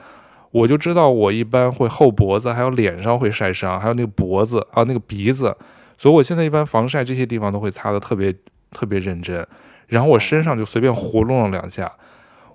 [0.52, 5.56] 我就知道我一般会后脖子，还有脸上会晒伤，还有那个脖子啊、那个鼻子，
[5.98, 8.36] 所以我现在一般防晒这些地方都会擦的特别
[8.72, 9.48] 特别认真。
[9.88, 11.94] 然后我身上就随便活动了两下，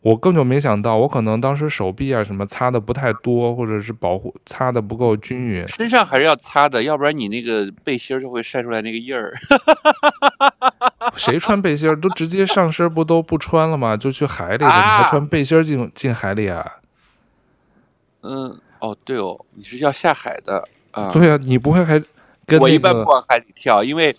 [0.03, 5.67] 我根本就没想到，我可能当时手臂啊什么擦的不太多，或者是保护擦的不够均匀。
[5.69, 9.33] 身上还是要擦的，要不然你那个背心就会晒出来那个印儿。
[11.17, 13.97] 谁穿背心儿都直接上身不都不穿了吗？
[13.97, 16.79] 就去海里了，啊、你还穿背心儿进进海里啊？
[18.23, 21.11] 嗯，哦，对哦，你是要下海的啊？
[21.13, 22.07] 对啊，你不会还跟、
[22.47, 24.17] 那个、我一般不往海里跳，因为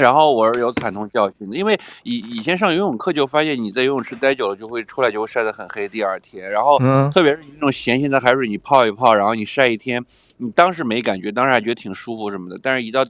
[0.00, 6.78] 然后我是有惨痛教训的，因为以以前上游泳课就发现你在游泳池待久了就会出来就会晒得很黑，第二天，然后
[7.10, 10.04] 特别是你那种咸咸的海水，你泡一泡，然后你晒一天，
[10.38, 13.04] 你当时没感觉，当时还觉得挺舒服什么的，但是一到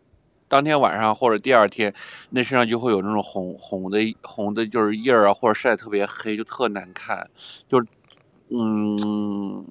[0.48, 1.94] 当天晚上或者第二天，
[2.30, 7.30] 那身上就会有那种红红的红的，就是印儿啊，或者晒得特别黑，就特难看。
[7.68, 7.86] 就是
[8.48, 9.64] 嗯，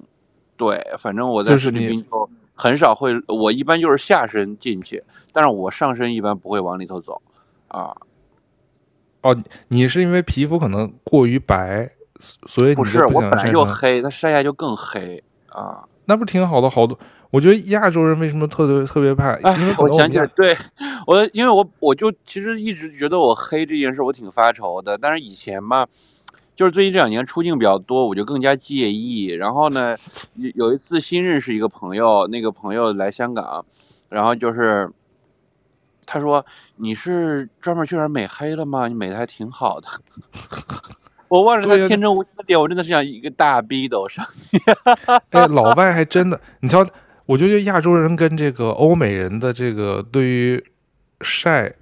[0.56, 2.30] 对，反正我在菲律宾就
[2.60, 7.22] 很少会，我一般就是下身进去，但是我上身一般不会往里头走
[7.68, 7.96] 啊。
[9.22, 9.34] 哦，
[9.68, 15.84] 你是因为皮肤可能过于白，所以你不，不是我本来就黑，它晒下就更黑啊。
[16.04, 16.68] 那不挺好的？
[16.68, 16.98] 好多，
[17.30, 19.30] 我觉得亚洲人为什么特别特别怕？
[19.42, 20.54] 哎，我，我想起来，对
[21.06, 25.86] 我，因为我我就其实一直觉得我黑这件事我挺发愁的，但是以前嘛，
[26.60, 29.28] 就是最近这两年出镜比较多，我就更加介意。
[29.28, 29.96] 然后呢，
[30.54, 33.64] 有一次新认识一个朋友，那个朋友来香港，
[34.10, 34.90] 然后就是。
[36.12, 36.44] 他说
[36.74, 38.88] ：“你是专门去那儿美黑了吗？
[38.88, 39.86] 你美的还挺好的。
[41.28, 44.60] ”我望着他天真无邪的脸，我真的是想一个大逼斗上去。
[45.30, 46.84] 哎，老外还真的，你瞧，
[47.26, 50.64] 我觉得亚洲人跟这个欧美人的这个对于
[51.20, 51.72] 晒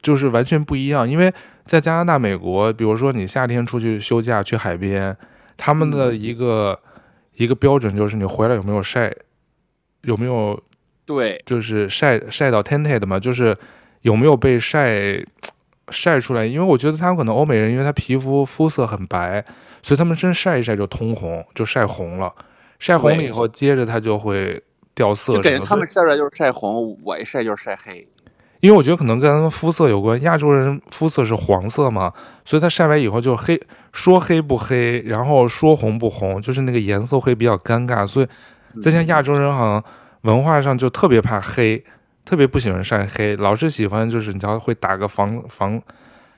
[0.00, 1.06] 就是完全不一样。
[1.06, 1.30] 因为
[1.64, 5.16] 在加拿大、美国，比如说你夏天出去休假去海边，
[5.56, 7.00] 他们的一个、嗯、
[7.34, 9.14] 一个标准就是你回来有没有晒，
[10.02, 10.60] 有没有。
[11.04, 13.56] 对，就是晒晒到 tinted 嘛，就是
[14.02, 15.22] 有没有被晒
[15.90, 16.46] 晒出来？
[16.46, 19.44] 因为我觉得他们可能欧美人，因为他皮肤肤色很白，
[19.82, 22.32] 所以他们真晒一晒就通红，就晒红了。
[22.78, 24.62] 晒红了以后，接着它就会
[24.94, 25.34] 掉色。
[25.34, 28.06] 就感觉他们晒出来就是晒红，我一晒就是晒黑。
[28.62, 32.10] 因为我觉得可能跟他们肤色有关，亚洲人肤色是黄色嘛，
[32.44, 33.60] 所以他晒完以后就黑，
[33.92, 38.06] 说黑不黑，然后说红不红，就是那个颜色会比较尴尬。
[38.06, 38.26] 所以
[38.80, 39.84] 再像亚洲人好像。
[40.22, 41.84] 文化上就特别怕黑，
[42.24, 45.82] 特别不喜欢晒黑，老是喜欢就是你知道会打个防防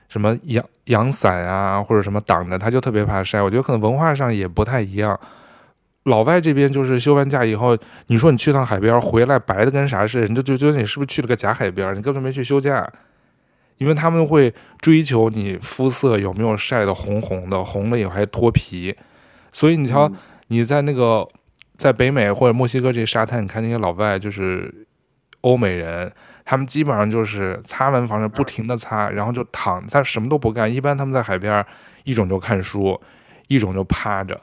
[0.09, 3.43] 什么阳阳伞啊，或者什么挡着，他就特别怕晒。
[3.43, 5.19] 我觉得可能文化上也不太一样。
[6.05, 12.89] 老外这边就是休完假以后，你说你去趟海边回来白的跟啥似的，你就就觉得你是不是去了个假海边，你根本没去休假。
[13.77, 18.95] 因为他们会追求你肤色有没有晒得红红的，红了以后还脱皮，
[19.51, 20.09] 所以你瞧
[20.47, 21.27] 你在那个。
[21.77, 24.87] 在北美或者墨西哥这些沙滩，你看那些老外就是
[25.41, 26.09] 欧美人，
[26.45, 30.73] 他们基本上就是擦完防晒不停的擦，然后就躺，他什么都不干。
[30.73, 31.65] 一般他们在海边，
[32.05, 33.01] 一种就看书，
[33.49, 34.39] 一种就趴着。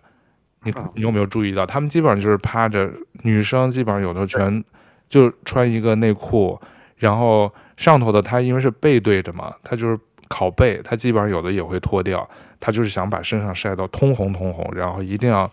[0.65, 2.91] 你你有没有注意到，他们基本上就是趴着。
[3.25, 4.65] 女生基本上有的全
[5.09, 6.61] 就穿一个内裤，
[6.97, 9.97] 然后上头的他因为是背对着嘛，他就是
[10.29, 15.49] 拷背，他基本上有的也会脱掉，他就是想把身上晒到通红通红，然后一定要。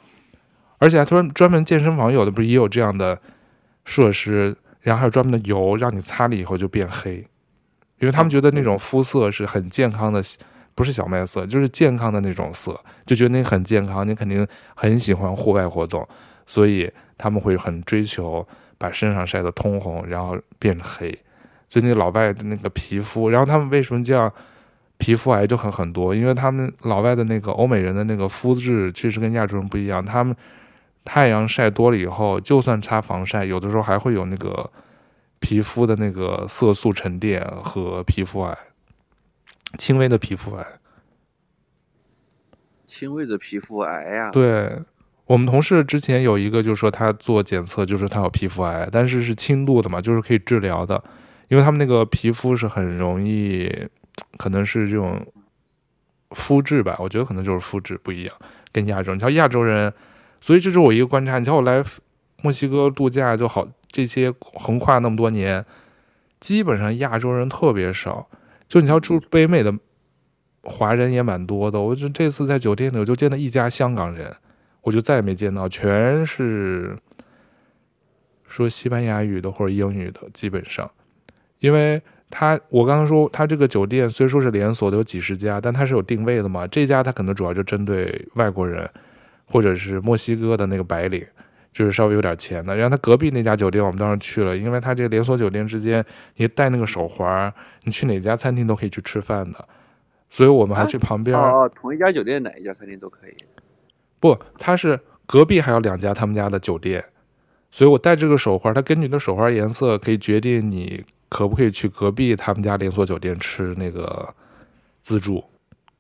[0.80, 3.19] 而且还专专门健身房有的不是也有这样的
[3.86, 7.17] 设施，然后还有专门的油让你擦了以后就变黑，
[8.00, 10.24] 因为他们觉得那种肤色是很健康的，
[10.80, 16.08] 不是小麦色，就是健康的那种色，就觉得你很健康，你肯定很喜欢户外活动，
[16.46, 21.20] 所以他们会很追求把身上晒得通红，然后变黑。
[21.68, 24.32] 所以那老外的那个皮肤，然后他们为什么这样？
[24.98, 30.34] 皮肤癌就很很多，因为他们老外的那个欧美人的那个肤质确实跟亚洲人不一样，他们。
[31.06, 34.70] 太阳晒多了以后，就算擦防晒，有的时候还会有那个
[35.39, 38.56] 皮肤的那个色素沉淀和皮肤癌，
[39.78, 40.66] 轻微的皮肤癌。
[42.86, 44.32] 轻微的皮肤癌呀？
[44.32, 44.82] 对，
[45.26, 51.02] 我们同事之前有一个，就是说他做检测，就是他有皮肤癌，但是是轻度的嘛，就是可以治疗的，
[51.48, 53.72] 因为他们那个皮肤是很容易，
[54.38, 55.26] 可能是这种
[56.32, 58.36] 肤质吧，我觉得可能就是肤质不一样，
[58.72, 59.94] 跟亚洲，你像亚洲人。
[60.42, 61.38] 所以这是我一个观察。
[61.38, 61.84] 你瞧，我来
[62.42, 65.66] 墨西哥度假就好，这些横跨那么多年，
[66.40, 68.30] 基本上亚洲人特别少。
[68.70, 69.78] 就你瞧，住北美的
[70.64, 71.82] 华人也蛮多的。
[71.82, 74.34] 我就这次在酒店里，我就见到一家香港人，
[74.82, 76.98] 我就再也没见到，全是
[78.48, 80.90] 说西班牙语的或者英语的，基本上。
[81.60, 86.66] 因为他，我刚刚说他这个酒店虽说是连锁的，有几十家，但他是有定位的嘛。
[86.68, 88.90] 这家他可能主要就针对外国人。
[89.52, 91.26] 或者是墨西哥的那个白领，
[91.72, 92.76] 就是稍微有点钱的。
[92.76, 96.06] 然后他隔壁那家酒店，我们当时去了，因为他这个连锁酒店之间，
[96.36, 97.54] 你带那个手环，
[97.84, 99.68] 你去哪家餐厅都可以去吃饭的。
[100.30, 101.36] 所以我们还去旁边。
[101.38, 103.36] 啊、哦，同一家酒店哪一家餐厅都可以？
[104.20, 107.04] 不，他是隔壁还有两家他们家的酒店，
[107.72, 114.36] 所以我带这个手环，它根据你的手环颜色可以决定你可不可以去隔壁他们家连锁酒店吃那个
[115.02, 115.44] 自助。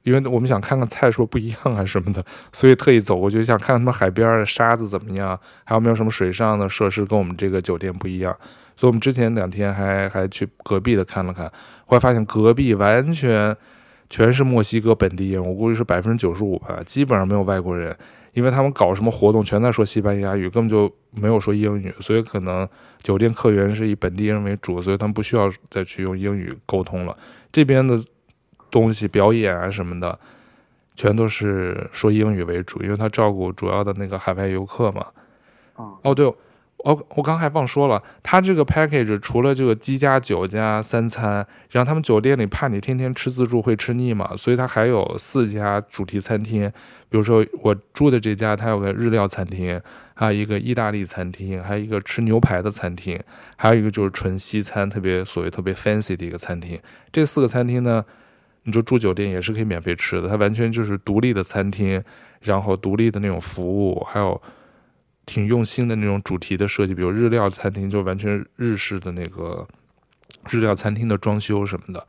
[0.09, 8.35] 因为我们想看看菜说不一样啊什么的，所以特意走过去想看看他们海边的沙子怎么样，还有没有什么水上的设施跟我们这个酒店不一样。
[8.75, 11.45] 所以我们之前两天还还去隔壁的看了看，
[11.85, 13.55] 后来发现隔壁完全
[14.09, 17.95] 全是墨西哥本地人，我估计是百分之九十五吧，基本上没有外国人，
[18.33, 22.67] 因为他们搞什么活动全在说西班牙语，根本就没有说英语，所以可能
[23.03, 27.15] 酒店客源是以本地人为主，所以他们不需要再去用英语沟通了。
[27.51, 28.01] 这边的
[28.71, 30.19] 东西表演啊什么的，
[30.95, 35.07] 全都是说英语为主，因为他照顾主要的那个海外游客嘛。
[35.75, 36.33] 哦，对。
[36.81, 46.71] 我我刚还忘说了，他这个 package 除了这个机加酒加三餐，然后他们酒店里怕你天天吃自助会吃腻嘛，所以他还有四家主题餐厅。
[47.09, 49.81] 比如说我住的这家，它有个日料餐厅，
[50.13, 53.19] 还有一个意大利餐厅，还有一个吃牛排的餐厅，
[53.57, 56.79] 还有一个就是纯西餐，特别所谓特别 fancy 的一个餐厅。
[57.11, 58.05] 这四个餐厅呢，
[58.69, 62.01] 你就住酒店也是可以免费吃的，它完全就是独立的餐厅，
[62.39, 64.41] 然后独立的那种服务，还有。
[65.25, 69.67] 挺用心的那种主题的设计，比如日料餐厅就完全日式的那个
[70.49, 72.03] 日料餐厅的装修什么的，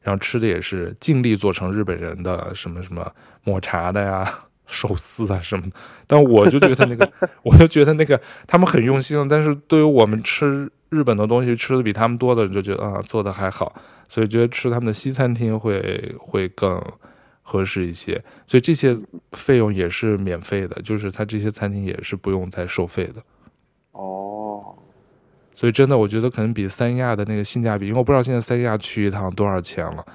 [0.00, 3.06] 然后吃的也是尽力做成日本人的什么什么
[3.44, 4.26] 抹茶的呀、
[4.64, 5.66] 寿司啊什么。
[6.06, 7.12] 但我就觉得那个，
[7.44, 13.74] 我就觉得那个他们很用心，但是对于我们吃日本的东西吃的比他们多的人就觉得啊做的还好，
[14.08, 16.80] 所以觉得吃他们的西餐厅会会更。
[17.44, 18.96] 合适一些，所以这些
[19.32, 23.16] 费用也是免费的，就是他这些餐厅也是不用再收费的。
[23.90, 24.76] 哦，
[25.52, 30.06] 所以真的，我觉得可能比三亚的那个性价比，因为我不知道现在三亚去一趟多少钱了。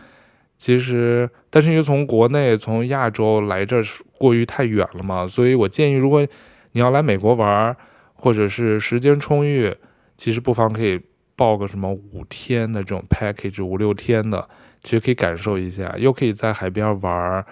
[0.57, 3.83] 其实，但是因为从国内从亚洲来这儿
[4.17, 6.25] 过于太远了嘛，所以我建议，如果
[6.71, 7.75] 你要来美国玩，
[8.15, 9.75] 或者是时间充裕，
[10.17, 10.99] 其实不妨可以
[11.35, 14.49] 报个什么五天的这种 package，五六天的。
[14.83, 17.43] 其实可以感受一下，又可以在海边玩，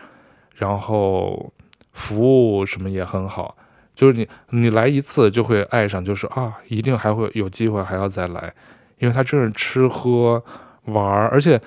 [0.53, 1.51] 然后
[1.91, 3.57] 服务什么也很好。
[3.93, 8.53] 就是你你来一次就会爱上，就是啊，一定还会有机会还要再来，
[8.99, 10.41] 因为他真是吃喝
[10.85, 11.59] 玩，而且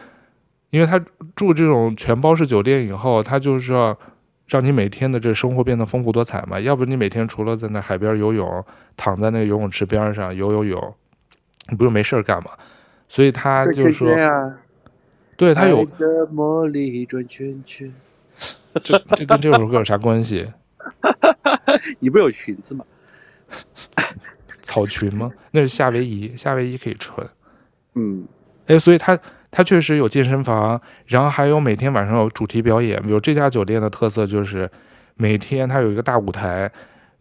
[0.70, 0.98] 因为他
[1.34, 3.98] 住这种全包式酒店以后，他就是要
[4.48, 6.58] 让你每天的这生活变得丰富多彩嘛。
[6.58, 8.64] 要不你每天除了在那海边游泳，
[8.96, 10.94] 躺在那游泳池边上游游泳，
[11.68, 12.50] 你不是没事儿干嘛？
[13.08, 14.08] 所以他就说。
[15.36, 15.86] 对他有
[16.32, 17.94] 魔力转圈圈，
[18.82, 20.44] 这这跟这首歌有啥关系？
[22.00, 22.84] 你不是有裙子吗？
[24.60, 25.30] 草裙吗？
[25.52, 27.24] 那是夏威夷，夏威夷可以穿。
[27.94, 28.26] 嗯，
[28.66, 29.16] 哎，所以他
[29.50, 33.02] 他确实有健身房，然后还有每天晚上有主题表演。
[33.02, 34.70] 比如这家酒店的特色就是
[35.16, 36.70] 每天它有一个大舞台，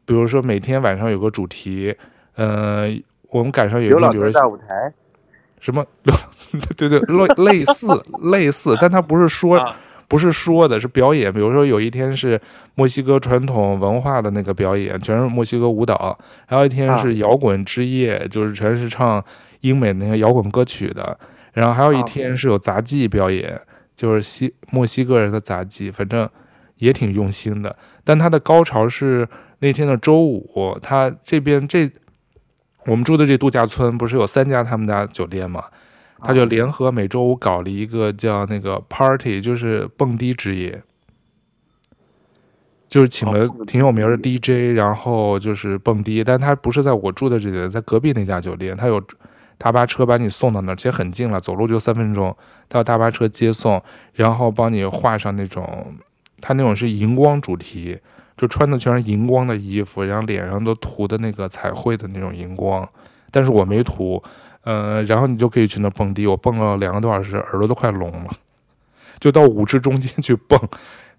[0.06, 1.96] 比如说每天晚上有个主题。
[2.36, 4.66] 嗯、呃，我们赶上有一个比如大舞台。
[5.60, 5.84] 什么？
[6.78, 7.88] 对对，类类似
[8.30, 9.60] 类似，但他不是说，
[10.08, 11.34] 不是说的，是表演。
[11.34, 12.40] 比如说有一天是
[12.76, 15.96] 墨西哥传统文化的那个表演，全是墨西哥舞蹈；
[16.46, 19.24] 还有一天是摇滚之夜，就是全是唱
[19.62, 21.18] 英美那些摇滚歌曲的。
[21.58, 23.60] 然后还有一天是有杂技表演，
[23.96, 26.30] 就是西墨西哥人的杂技，反正
[26.76, 27.76] 也挺用心的。
[28.04, 29.28] 但他的高潮是
[29.60, 31.90] 那天的周五，他这边这。
[32.86, 35.66] 我们住的这度假村不是有三家他们家酒店嘛？
[36.24, 40.82] 他就联合每周五搞了一个叫那个 party，就是蹦迪之夜，
[42.88, 46.24] 就是请了挺有名的 DJ，然后就是蹦迪。
[46.24, 49.04] 但他不是在我住的这里，在隔壁那家酒店，他有
[49.58, 52.36] 大巴车把你送到那儿，其实很近了，走路就三分钟。
[52.70, 53.82] 他有大巴车接送，
[54.14, 55.96] 然后帮你画上那种，
[56.42, 58.00] 他那种是荧光主题。
[58.38, 62.88] 就穿的全是荧光的衣服，然后脸上都涂的那个彩绘的那种荧光，
[63.32, 64.22] 但是我没涂，
[64.62, 68.30] 呃，然后你就可以去那蹦迪，我蹦了两个多小时，耳朵都快聋了，
[69.20, 70.60] 就到舞池中间去蹦，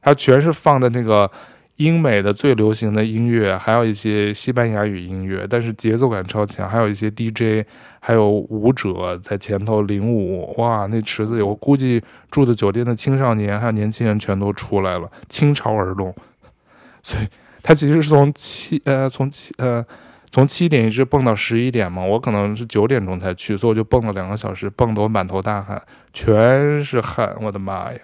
[0.01, 1.29] 它全是放的那个
[1.79, 7.65] 英美的最流行的音乐，还有一些西班牙语音乐，但是节奏感超强，还有一些 DJ，
[8.01, 16.13] 还有舞者在前头领舞，哇，那池子里我估计住的酒店的青少年还有年轻人全都出来了，倾巢而动。
[17.05, 17.29] 所以，
[17.63, 19.87] 他其实是从七呃从七呃
[20.31, 25.81] 从七点一直蹦到十一点嘛，我可能是九点钟才去，所以我就蹦了两个小时，蹦得我满头大汗，
[26.13, 28.01] 全是汗，我的妈呀！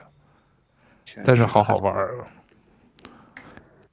[1.24, 2.24] 但是好好玩儿。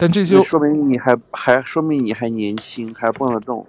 [0.01, 3.65] 但这些说明你还还说明你还年轻，还蹦得动。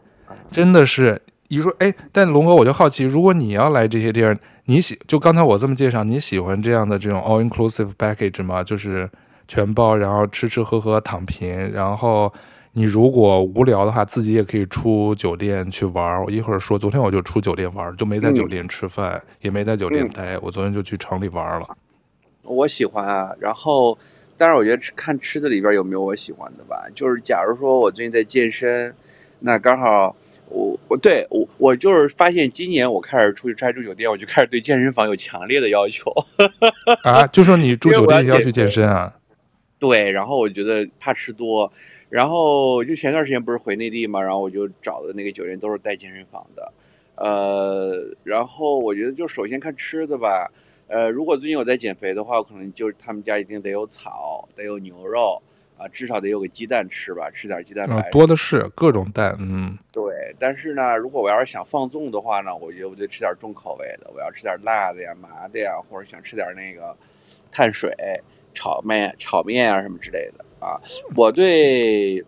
[0.50, 8.64] 真的是，你说哎，但龙哥我就好奇，如果你要来这些地儿，你喜就刚才我这么介绍，你喜欢这样的这种 all inclusive package 吗？
[8.64, 9.08] 就是。
[9.48, 12.32] 全包，然后吃吃喝喝躺平，然后
[12.72, 16.22] 你如果无聊的话，自己也可以出酒店去玩。
[16.22, 20.38] 我一会儿说，昨天我就出酒店玩，就没在酒店吃饭，嗯、也没在酒店待。
[20.38, 21.68] 我昨天就去城里玩了。
[22.44, 23.98] 我喜欢啊，然后，
[24.42, 26.84] 但是我觉得看吃的里边有没有我喜欢的吧。
[26.96, 28.92] 就是假如说我最近在健身，
[29.38, 30.16] 那刚好
[30.48, 36.12] 我我对我我就是发现今年我开始出去出住酒店，我就开始对健身房有强烈的要求。
[37.04, 39.14] 啊，就说你住酒店要去健身啊？
[39.78, 41.72] 对，然后我觉得怕吃多，
[42.08, 46.72] 然后就前段时间不是回内地嘛，然后我就找的那个酒店都是带健身房的，
[47.14, 50.50] 呃，然后我觉得就首先看吃的吧，
[50.88, 55.42] 呃，如果最近我在减肥的话，我可能就是他们家一定得有草，得有牛肉。
[55.78, 60.32] 啊，至少得有个鸡蛋吃吧，吃点鸡蛋多的是各种蛋，嗯，对。
[60.38, 66.94] 但是呢，如果我要是想放纵的话呢，我觉得我得吃点重口味的，我要吃点辣的呀、麻的呀，或者想吃点那个
[67.50, 67.90] 碳水、
[68.54, 70.78] 炒面、炒面啊什么之类的啊。
[71.16, 72.24] 我对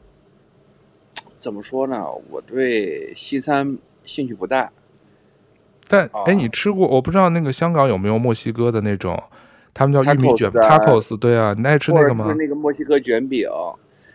[1.37, 2.05] 怎么说呢？
[2.31, 4.73] 我对西餐兴趣不大。
[5.89, 6.87] 但哎，你吃过？
[6.89, 9.23] 我不知道那个香港有没有墨西哥的那种。
[9.77, 12.29] 他们叫玉米卷 tacos，对啊，你爱吃那个吗？
[12.29, 13.49] 是那个墨西哥卷饼，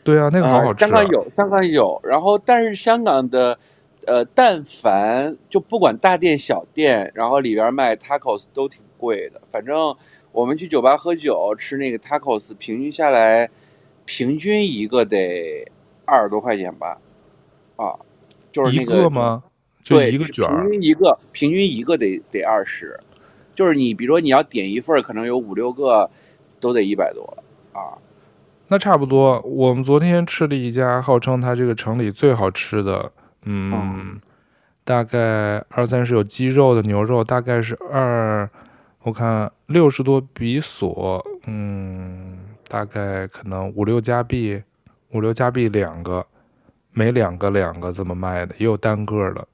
[0.06, 0.88] 对啊，那个好好吃，啊。
[0.88, 2.00] 香港有，香港有。
[2.02, 3.60] 然后，但是香港的，
[4.08, 9.42] 呃，但凡就不管大店小店，然后里边卖 tacos 都挺贵的。
[9.52, 9.94] 反正
[10.32, 13.50] 我们去酒吧喝酒吃那个 tacos，平均下来，
[14.06, 15.70] 平均一个得
[16.06, 16.98] 二十多块钱吧？
[17.76, 18.00] 啊，
[18.50, 19.44] 就是那个，一个吗？
[19.84, 23.00] 就一个卷儿，平均一个，平均一个得得二十。
[23.56, 26.10] 就是你，比如说你要点一份，可能有五六个，
[26.60, 27.98] 都得一百多啊。
[28.68, 29.42] 那差不多。
[29.42, 33.12] 我们昨天吃了一家号称它这个城里最好吃的，
[33.44, 34.22] 嗯，嗯
[34.84, 38.50] 大概二三十有鸡肉的牛肉，大概是二，
[39.02, 44.62] 我看六十多比索，嗯，大概可能五六加币，
[45.10, 46.26] 五六加币两个，
[46.94, 49.46] 每两个两个这么卖的，也有单个的。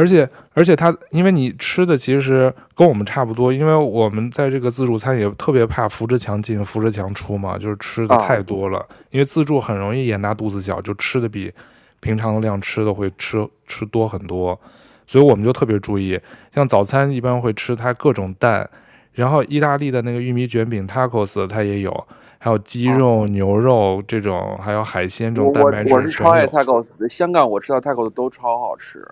[0.00, 8.78] 而且而且他，因为你吃的其实跟我们差不多，因为我们在这个自助餐也特别怕扶着墙进，扶着墙出嘛，就是吃的太多了。
[8.78, 11.52] 啊、因为自助很容易眼大肚子小，就吃的比
[12.00, 14.58] 平常的量吃的会吃吃多很多，
[15.06, 16.18] 所以我们就特别注意。
[16.54, 18.70] 像早餐一般会吃它各种蛋，
[19.12, 22.06] 然后意大利的那个玉米卷饼 tacos 它也有，
[22.38, 25.92] 还有鸡肉、啊、牛肉这种，还有海鲜这种蛋白质。
[25.92, 29.06] 我我是超爱 tacos，香港我吃到 tacos 都超好吃。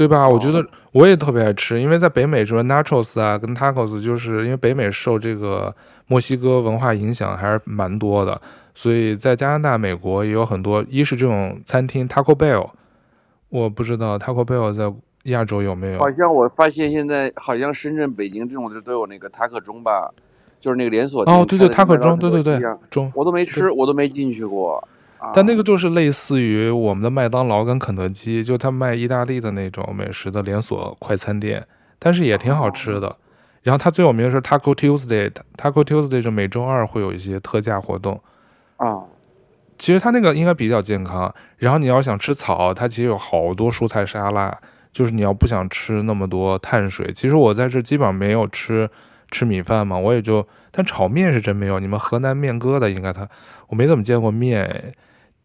[0.00, 0.26] 对吧？
[0.26, 5.70] 我觉得我也特别爱吃，因为在北美什么 nachos 啊，跟 tacos，就是因为北美受这个
[6.06, 8.40] 墨西哥文化影响还是蛮多的，
[8.74, 10.82] 所以在加拿大、美国也有很多。
[10.88, 12.70] 一是这种餐厅 Taco Bell，
[13.50, 14.90] 我不知道 Taco Bell 在
[15.24, 15.98] 亚洲有没有。
[15.98, 20.10] 好像我发现现在好像深圳、北京这种就都有那个 Taco 中吧，
[20.58, 21.36] 就是那个连锁店。
[21.36, 24.82] 哦，对对，Taco 中，对对对，中，我都没吃，我都没进去过。
[25.34, 31.66] 但那个就是类似于我们的麦当劳跟肯德基，就他卖意大利的那种美食的连锁快餐店，
[31.98, 33.16] 但是也挺好吃的。
[33.62, 38.18] 然后它最有名的是 Taco Tuesday，Taco Tuesday 就每周二会有一些特价活动。
[38.78, 39.04] 啊，
[39.76, 41.34] 其实它那个应该比较健康。
[41.58, 44.58] 然后你要想吃草，它其实有好多蔬菜沙拉，
[44.90, 47.12] 就是你要不想吃那么多碳水。
[47.12, 48.88] 其实我在这基本上没有吃
[49.30, 51.78] 吃米饭嘛，我也就，但炒面是真没有。
[51.78, 53.28] 你们河南面疙瘩应该他，
[53.68, 54.94] 我没怎么见过面。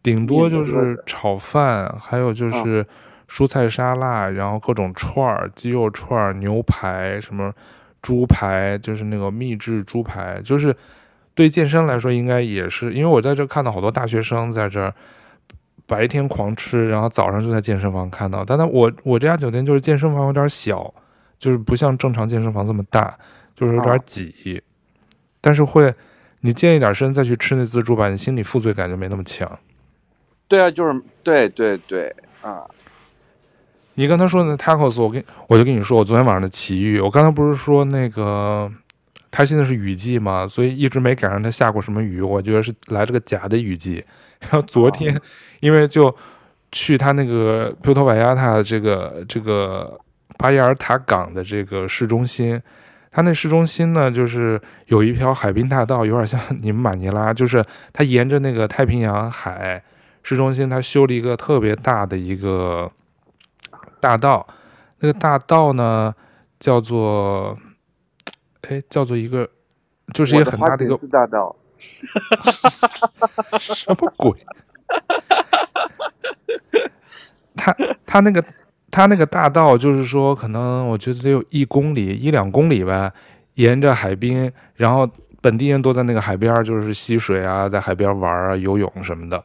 [0.06, 2.86] 顶多就是炒饭，还有就是
[3.28, 7.52] 蔬菜沙拉，然后各种串儿，鸡肉串儿、牛排，什么
[8.00, 10.72] 猪排，就是那个秘制猪排，就是
[11.34, 14.94] 对健身来说应该也是，因为我在这看到好多大学生在这儿
[15.86, 20.94] 白天狂吃，然后早上就在健身房看到，但他我我这家酒店就是健身房有点小，
[21.36, 23.18] 就是不像正常健身房这么大，
[23.56, 24.62] 就是有点挤，
[25.40, 25.92] 但是会
[26.42, 29.50] 你健一点身再去吃那自助吧，你心里负罪感就没那么强。
[30.48, 32.64] 对啊，就是对对对啊！
[33.94, 37.00] 你刚才说那 tacos，我跟我就跟你说，我昨天晚上的奇遇。
[37.00, 38.70] 我刚才不是说那个，
[39.30, 42.20] 他现在是雨季嘛，所以一直没赶上他下过什么雨。
[42.20, 44.04] 我觉得是来了个假的雨季。
[44.38, 45.18] 然后昨天，
[45.60, 46.14] 因为就
[46.70, 49.98] 去他那个 Puerto Vallarta 这个这个
[50.36, 52.60] 巴亚尔塔港的这个市中心，
[53.10, 59.82] 他那市中心呢，就是有一条海滨大道，有点像你们马尼拉，就是他沿着那个太平洋海。
[60.26, 62.90] 市中心，它修了一个特别大的一个
[64.00, 64.44] 大道，
[64.98, 66.12] 那个大道呢
[66.58, 67.56] 叫做，
[68.62, 69.48] 哎，叫做一个，
[70.12, 71.54] 就是一个很大的一个大道，
[73.60, 74.32] 什么鬼？
[77.54, 77.72] 他
[78.04, 78.44] 他那个
[78.90, 83.12] 他那个大道，就是说，可能我觉得得有一公里一两公里吧，
[83.54, 85.08] 沿着海滨，然后
[85.40, 89.44] 本地人都在那个海边，就是戏水啊，在海边玩啊，游泳什么的。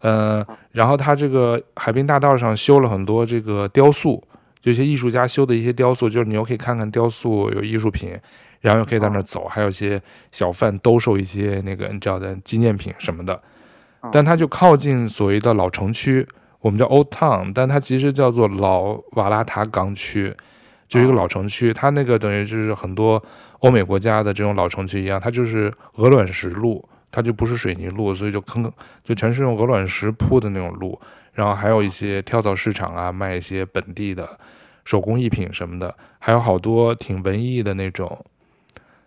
[0.00, 4.22] 呃，然后它这个海滨大道上修了很多这个雕塑，
[4.62, 8.18] 就一些艺术家修的一些雕塑，就是你又可以看看雕塑，有艺术品，
[8.60, 10.00] 然后又可以在那儿走，还有一些
[10.32, 13.40] 小贩兜售一些那个你知道的纪念品什么的。
[14.10, 16.26] 但它就靠近所谓的老城区，
[16.60, 20.34] 我们叫 Old Town，但它其实叫做老瓦拉塔港区，
[20.88, 21.74] 就是一个老城区。
[21.74, 23.22] 它那个等于就是很多
[23.58, 26.82] 欧美国家的这种老城区一样，它就是鹅卵石路。
[27.10, 31.00] 它就不是水泥路，所以就坑，就全是用鹅卵石铺的那种路。
[31.32, 34.38] 然后还有一些跳蚤市场啊，卖一些本地的
[34.84, 38.24] 手工艺品什么的，还有好多挺文艺的那种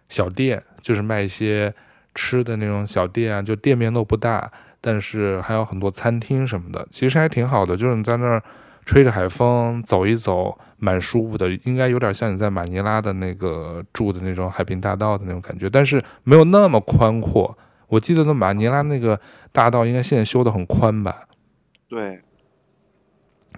[0.08, 1.74] 小店，就是卖一些
[2.16, 4.50] 吃的那种小店啊，就店面都不大，
[4.80, 7.76] 但是还有很多餐厅什么的，其实还挺好的。
[7.76, 8.42] 就是你在那儿
[8.86, 17.58] 吹着海风走一走，蛮舒服的，应该有点像你在马尼拉的那个住的那种海滨大道的那种感觉，但是没有那么宽阔。
[17.94, 19.20] 我记得那马尼拉那个
[19.52, 21.28] 大道应该现在修的很宽吧？
[21.88, 22.22] 对，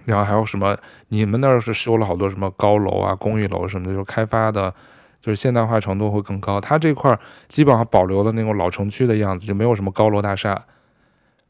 [0.04, 0.76] 然后还有什么？
[1.08, 4.74] 你们那儿是修了好多什么高楼啊、公寓楼什么的，就开发的，
[5.22, 6.60] 就是现代化程度会更高。
[6.60, 7.18] 它这块
[7.48, 10.66] 基本上保留了那种老城区的样子，就没有什么高楼大厦，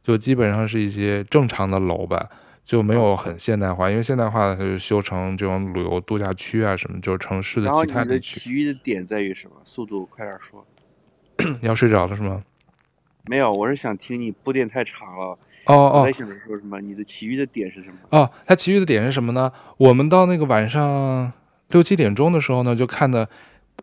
[0.05, 2.31] 就基本上是一些正常的楼吧，
[2.63, 3.91] 就没有很现代化。
[3.91, 8.39] 因为现代化它就修成这种旅游度假区啊什么，就是城市的其他地区。
[8.39, 9.57] 其余的点在于什么？
[9.65, 10.65] 速度快点说。
[11.61, 12.45] 你要睡着了是吗？
[13.29, 15.39] 没有，我是想听你铺垫太长了。
[15.65, 16.81] 哦哦，我在想着说什么？
[16.81, 17.97] 你的其余的点是什么？
[18.11, 19.51] 哦，它其余的点是什么呢？
[19.79, 21.33] 我们到那个晚上
[21.71, 23.29] 六七点钟的时候呢，就看的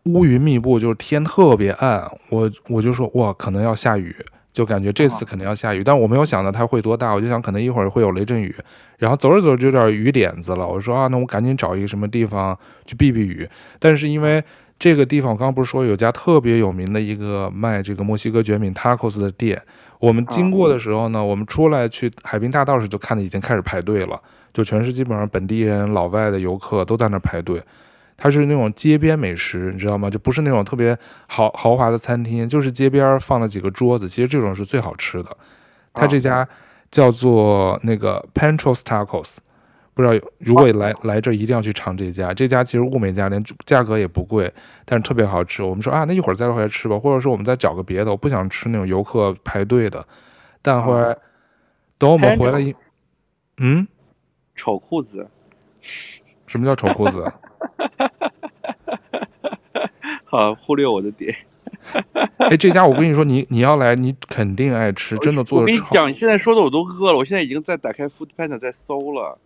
[0.04, 2.10] 乌云密布，就是天特别暗。
[2.30, 4.16] 我我就说哇，可能要下雨，
[4.50, 5.84] 就感觉这次肯定要下雨。
[5.84, 8.54] 但我没有想到它会多大，我就想可能一会儿会有雷阵雨。
[8.96, 13.46] 然后走着走着就有点雨点子了，我说啊，那我赶紧找一个什么地方去避避雨。
[13.78, 14.42] 但是因为
[14.78, 19.62] 这个地方，我刚刚不是说有家特别有名的一个卖这个墨西哥卷饼 tacos 的店。
[19.98, 24.20] 我们经过的时候呢，我们出来去海滨大道时就看到已经开始排队了，
[24.52, 27.62] 就全是基本上本地人、老外的游客都在那排队。
[28.16, 30.10] 它是那种街边美食，你知道吗？
[30.10, 30.96] 就不是那种特别
[31.26, 34.08] 豪豪华的餐厅，就是街边放了几个桌子。
[34.08, 35.36] 其实这种是最好吃的。
[35.92, 36.46] 它这家
[36.90, 39.38] 叫做那个 Panchos Tacos。
[39.94, 42.34] 不知道，如果来来这一定要去尝这家。
[42.34, 44.52] 这家其实物美价廉，价格也不贵，
[44.84, 45.62] 但是特别好吃。
[45.62, 48.10] 我们说啊，那一会儿再回来吃吧，或者说我们再找个别的。
[48.10, 50.04] 我不想吃那种游客排队的。
[50.60, 51.16] 但后来
[51.96, 52.74] 等我们回来一，
[53.58, 53.86] 嗯，
[54.56, 55.28] 丑裤子，
[56.46, 57.32] 什么叫丑裤子？
[60.24, 61.32] 好，忽略我的点。
[62.38, 65.62] 哎，这家我跟你说，你你要来，你肯定爱吃，真的做的。
[65.62, 69.38] 我跟你讲，你现在说的我都饿了，我现在已经在打开 Foodpanda 在搜了。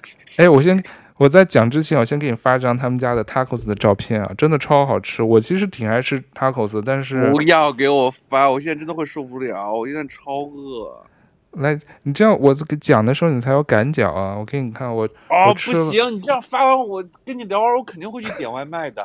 [0.38, 0.82] 哎，我先
[1.16, 5.22] 我在讲之前，我先给你发一张他们家的 tacos 的照片啊，真的超好吃。
[5.22, 11.06] 我其实挺爱吃 tacos，但是不要给我发，我现在真的会受不了，我现在超饿。
[11.52, 14.36] 来，你这样我讲的时候你才有感觉啊。
[14.38, 15.58] 我给你看，我哦我不
[15.90, 19.02] 行，你这样发完我跟你聊完，我肯定会去点外卖的。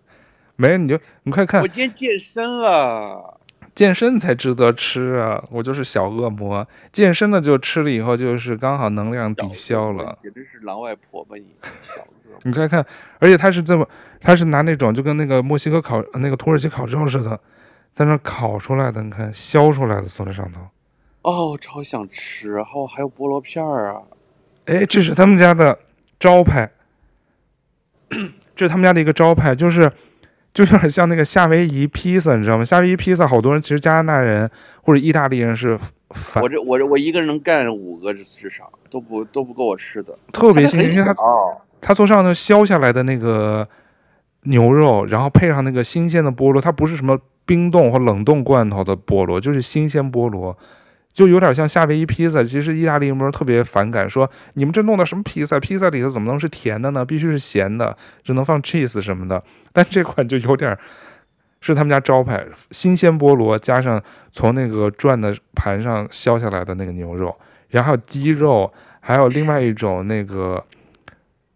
[0.56, 3.38] 没，你就你快看，我今天健身了。
[3.74, 5.42] 健身才值得吃啊！
[5.50, 10.18] 我就是小恶魔，健身的就吃了以后就是刚好能量抵消了。
[10.22, 11.54] 简直是狼外婆吧你！
[11.80, 12.84] 小恶魔， 你快看，
[13.18, 13.88] 而且他是这么，
[14.20, 17.40] 他是拿那种就跟那个墨西哥烤那个土耳其烤肉似的，
[17.92, 20.60] 在那烤出来的，你看削出来的坐在上头。
[21.22, 22.52] 哦，超想吃！
[22.52, 24.02] 然后还有菠萝片儿啊！
[24.66, 25.78] 哎，这是他们家的
[26.18, 26.70] 招牌，
[28.56, 29.90] 这是他们家的一个招牌，就是。
[30.52, 32.64] 就有点像那个夏威夷披萨，你知道吗？
[32.64, 34.50] 夏威夷披萨好多人其实加拿大人
[34.82, 35.78] 或者意大利人是
[36.10, 36.42] 反。
[36.42, 40.18] 我这我这我一个人能干五个至少都不都不够我吃的。
[40.32, 41.14] 特别新鲜，因为他
[41.80, 43.68] 他从上头削下来的那个
[44.42, 50.56] 牛肉，然后配上那个新鲜的菠萝，它不是什么冰冻或冷冻罐头的菠萝，就是新鲜菠萝。
[51.12, 55.58] 就有点像夏威夷披萨，其实意大利人特别反感，说你们这弄的什么披萨？
[55.58, 57.04] 披萨里头怎么能是甜的呢？
[57.04, 59.42] 必须是咸的，只能放 cheese 什么的。
[59.72, 60.78] 但这款就有点
[61.60, 67.36] 是他们家招牌，新鲜菠萝加上从那个转的盘上削下来的那个牛肉，
[67.68, 70.64] 然后鸡肉，还有另外一种那个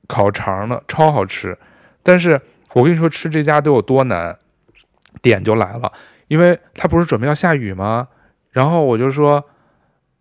[0.09, 1.57] 烤肠的，超好吃。
[2.03, 2.41] 但是
[2.75, 4.37] 我跟你说，吃这家都有多难，
[5.23, 5.93] 点就来了，
[6.29, 8.09] 因为他不是准备要下雨吗？
[8.55, 9.45] 然后我就说，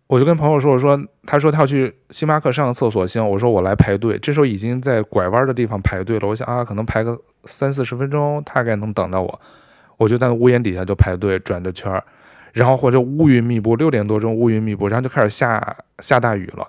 [0.08, 4.18] 我就跟朋友说，我说，他说他要去星巴克上个厕所，行，我说我来排队。
[4.18, 9.40] 这时候已经在拐弯的地方排队了，我想啊，可能排个三四十分钟，大概能等到我。
[9.96, 12.02] 我就在屋檐底下就排队转着圈，
[12.52, 16.68] 然后或者乌云密布，六点多钟乌云密布，然后就开始下下大雨了。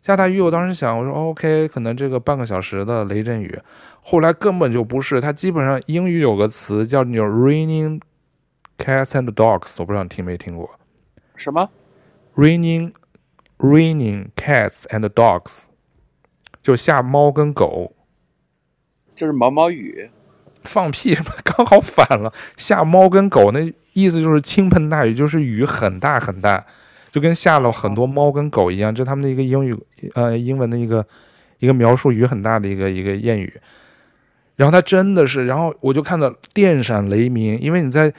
[0.00, 3.56] 下大雨，我当时想，我说 OK，可能这个半个小时的雷阵雨，
[4.00, 8.00] 后来根本就不是，它基本上英语有个词叫 raining
[8.78, 10.68] cats and dogs，我不知道你听没听过。
[11.36, 11.70] 什么
[12.34, 12.92] ？Raining,
[13.58, 15.64] raining cats and dogs，
[16.62, 17.94] 就下猫跟狗，
[19.14, 20.10] 就是毛毛雨。
[20.62, 21.30] 放屁什么？
[21.44, 26.64] 刚好反了，下猫跟狗，那意思就是倾盆大雨，就是雨很大很大，
[27.10, 28.94] 就跟下了很多猫跟狗一样。
[28.94, 29.76] 这是他们的一个英语，
[30.14, 31.06] 呃，英文的一个
[31.58, 33.60] 一个描述雨很大的一个一个谚语。
[34.56, 38.12] 然后它真的是，然后我就看到电闪雷鸣，因为你在。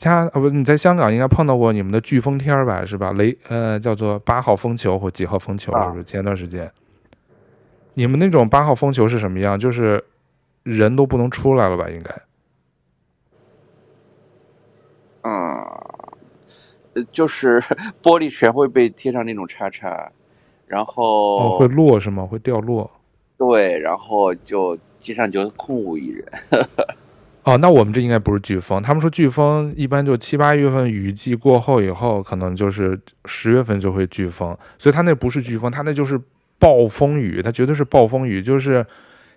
[0.00, 2.82] 加啊不，你在香港应该碰到过你们的飓风天吧？
[2.86, 3.12] 是吧？
[3.12, 6.02] 雷呃叫做八号风球或几号风球，是不是？
[6.04, 6.72] 前段时间，
[7.92, 9.58] 你们那种八号风球是什么样？
[9.58, 10.02] 就是
[10.62, 11.90] 人都不能出来了吧？
[11.90, 12.14] 应该。
[15.22, 17.60] 嗯，就是
[18.02, 20.10] 玻璃全会被贴上那种叉叉，
[20.66, 22.24] 然后、哦、会落是吗？
[22.24, 22.90] 会掉落。
[23.36, 26.24] 对，然后就街上就空无一人。
[27.50, 28.80] 哦，那我们这应该不是飓风。
[28.80, 34.56] 他们说飓风一般就七八月份雨季过后以后，可能就是十月份就会飓风。
[34.78, 36.20] 所以他那不是飓风，他那就是
[36.60, 38.86] 暴风雨，它绝对是暴风雨，就是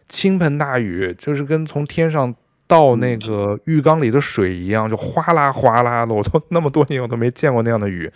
[0.07, 2.35] 倾盆大雨，就是跟从天上。
[2.65, 8.09] 倒那个浴缸里的水一样，就哗啦哗啦的，我都 那么多年我都没见过那样的雨。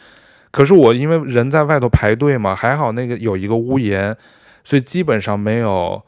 [0.52, 4.16] 可是我因为人在外头排队嘛，还好那个有一个屋檐，
[4.64, 6.02] 所以基本上没有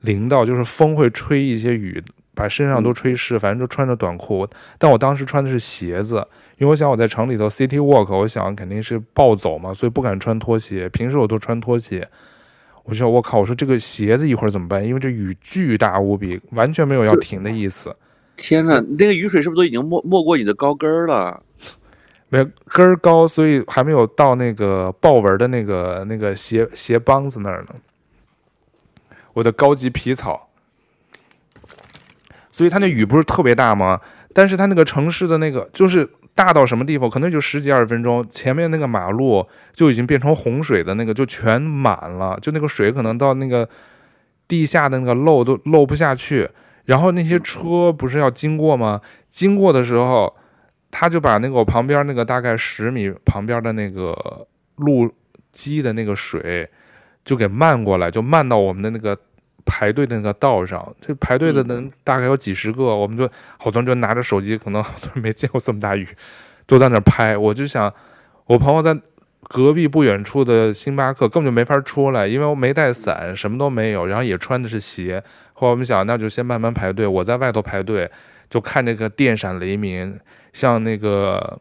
[0.00, 2.02] 淋到，就是风会吹一些雨，
[2.34, 4.46] 把身上都吹湿，反正就穿着短裤。
[4.78, 6.16] 但我当时穿的是鞋子，
[6.58, 10.88] 因为我想我在城里头 city walk，我想肯定是暴走嘛，所以不敢穿拖鞋。
[10.88, 12.08] 平时我都穿拖鞋。
[12.84, 13.38] 我说我靠！
[13.38, 14.86] 我说这个鞋子一会儿怎么办？
[14.86, 17.96] 因为这雨巨大无比，完全没有要停的意思。
[18.36, 21.42] 天呐，那个雨水是不是都已经没没过你的高跟儿了？
[22.28, 27.74] 没有跟儿高，所以还没有到那个豹纹的那个那个鞋鞋帮子那儿呢。
[29.32, 30.48] 我的高级皮草，
[32.54, 34.00] 所以它那雨不是特别大吗？
[34.32, 36.08] 但是它那个城市的那个就是。
[36.36, 37.08] 大到什么地方？
[37.08, 43.68] 可能就十几二十分钟，前面那个马路就已经变成洪水的那个，就全满了，就那个水可能到那个
[44.48, 46.48] 地下的那个漏都漏不下去。
[46.86, 49.00] 然后那些车不是要经过吗？
[49.30, 50.34] 经过的时候，
[50.90, 54.44] 他就把那个我旁边那个大概十米旁边的那个
[54.78, 55.08] 路
[55.52, 56.68] 基的那个水
[57.24, 59.16] 就给漫过来，就漫到我们的那个。
[59.64, 64.84] 排队的那个道上，这排队的人大概有几十个，我们就好多人就拿着手机，可能
[65.14, 66.06] 没见过这么大雨，
[66.66, 67.36] 都在那拍。
[67.36, 67.92] 我就想，
[68.46, 68.98] 我朋友在
[69.42, 75.22] 隔壁不远处的星巴克根本就没法出来，因为我没带伞，什么都没有，然后也穿的是鞋。
[75.52, 77.06] 后来我们想，那就先慢慢排队。
[77.06, 78.10] 我在外头排队，
[78.50, 80.18] 就看那个电闪雷鸣，
[80.52, 81.60] 像那个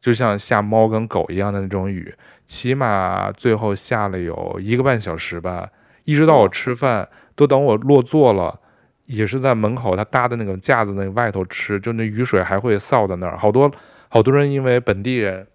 [0.00, 2.14] 就像下猫跟狗一样的那种雨，
[2.46, 5.68] 起码最后下了有一个半小时吧。
[6.08, 7.06] 一直到我吃饭，
[7.36, 8.58] 都等我落座了，
[9.04, 13.36] 也是在门口他搭的那个架子那外头吃，就那雨水还会扫在那儿。
[13.36, 13.70] 好多
[14.08, 15.46] 好多人因为本地人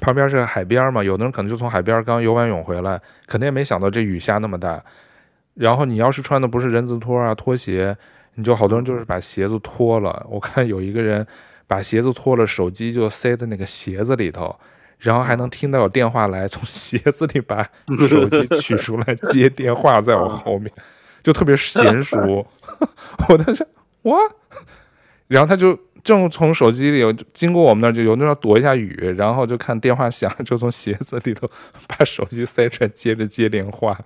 [0.00, 4.82] 旁边是海边嘛，有的人可能就从海边刚游完泳回来，肯定也没想到这雨下那么大。
[5.54, 7.96] 然后你要是穿的不是人字拖啊拖鞋，
[8.34, 10.26] 你就好多人就是把鞋子脱了。
[10.28, 11.24] 我看有一个人
[11.68, 14.58] 把鞋子脱了，手机就塞在那个鞋子里头。
[14.98, 17.62] 然后还能听到有电话来，从鞋子里把
[18.08, 20.72] 手机取出来 接电话，在我后面，
[21.22, 22.46] 就特别娴熟。
[23.28, 23.66] 我当时
[24.02, 24.18] 哇，
[25.28, 31.48] 然后他就正从手机里有经过我们那儿，就有那要躲一下雨，然后就看电话响，就从鞋子里头
[31.86, 33.98] 把手机塞出来接着接电话，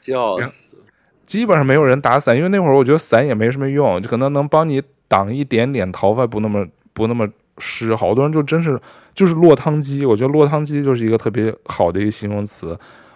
[0.00, 0.78] 笑死。
[1.24, 7.26] 基本上没有人打伞，因为那会儿我觉得伞也没什么用，就可能能帮你挡一点点头发不那么不那么
[7.62, 8.80] 湿，好多人就真是。
[9.14, 12.74] 就是落汤鸡，我觉得落汤鸡就是一个特别好的一个形容词。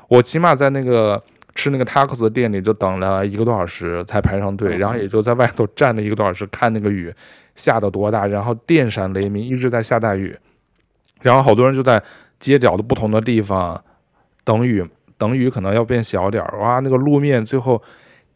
[0.09, 1.23] 我起码在那个
[1.55, 7.11] 吃那个 tacos 的店里就等了一个多小时才排上队，然后也就在外头站了一个多小时看那个雨
[7.55, 10.37] 下得多大，然后电闪雷鸣一直在下大雨，
[11.23, 12.03] 然后好多人就在
[12.39, 13.83] 街角的不同的地方
[14.45, 14.87] 等雨，
[15.17, 17.83] 等雨可能要变小点儿，哇，那个路面最后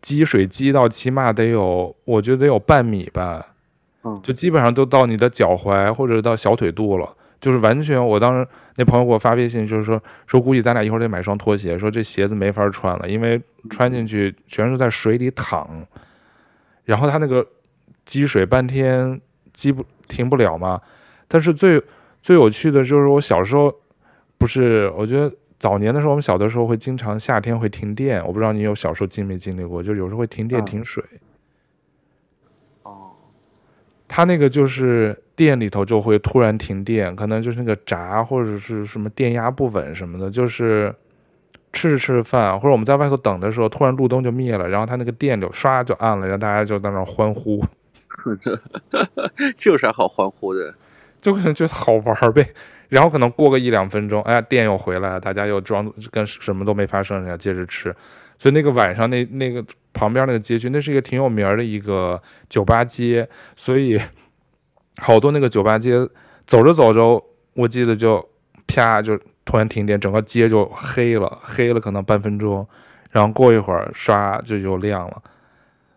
[0.01, 3.49] 积水积到起码得有，我觉得得有半米吧，
[4.23, 7.17] 就基本上都到你的脚踝或者到小腿肚了。
[7.41, 8.47] 就是完全，我当时
[8.77, 13.41] 那朋友给我发微信，就是说说估计咱俩一会儿得买双拖鞋，说这鞋子没法穿了，因为
[13.71, 15.87] 穿进去全是在水里躺，
[16.85, 17.47] 然后他那个
[18.05, 19.19] 积水半天
[19.55, 20.83] 积不停不了嘛。
[21.29, 21.83] 但是最
[22.21, 23.75] 最有趣的就是我小时候
[24.37, 31.03] 不是，我觉得早年的时候我们小的时候会经常夏天会停电，我不知道你有小时候经没经历过，就有时候会停电停水。
[31.03, 31.30] 哦，
[34.11, 35.17] 他那个就是。
[35.37, 40.95] 店里头就会突然停电，可能就是那个闸或者是什么电压不稳什么的，就是
[41.73, 47.65] 吃着吃着饭，或者我们在外头等的时候，突然路灯就灭了，然后他那个电就唰就暗了，然后大家就在那欢呼。
[49.57, 50.75] 这有啥好欢呼的？
[51.23, 52.47] 就可能觉得好玩呗。
[52.91, 57.97] 然后可能过个一两分钟，哎呀，电又回来了，大家又装跟什么都没发生，一样接着吃。
[58.41, 64.01] 所以那个晚上那那个旁边那个街区，那是一个挺有名的一个酒吧街，所以。
[64.97, 65.97] 好多那个酒吧街，
[66.47, 67.25] 走着走着，
[67.55, 68.29] 我记得就
[68.67, 72.69] 啪就突然停电，整个街就黑了，黑了可能半分钟，
[73.11, 75.23] 然后过一会儿唰就又亮了。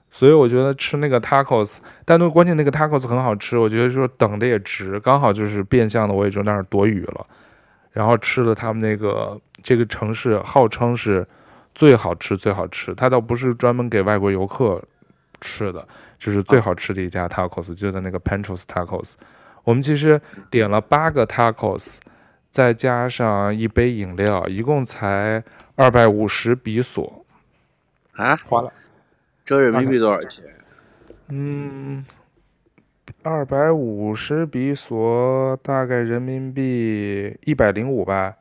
[0.09, 7.25] 所以我觉得吃那个 tacos，但那关键那个 tacos 很好吃，我觉得说等的也值，刚好就是变相的我也就那儿躲雨了，
[7.91, 11.27] 然后吃了他们那个这个城市号称是
[11.73, 14.83] 最好吃最好吃，它倒不是专门给外国游客
[15.41, 19.13] 吃的，就是最好吃的一家 tacos，、啊、就在那个 Panchos Tacos。
[19.63, 20.19] 我们其实
[20.49, 21.97] 点了八个 tacos，
[22.51, 25.43] 再加上一杯饮料，一共才
[25.75, 27.25] 二百五十比索
[28.13, 28.71] 啊，花了。
[29.45, 30.45] 折人民币多少钱？
[31.29, 32.05] 嗯，
[33.23, 38.35] 二百五十比索大概人民币一百零五吧。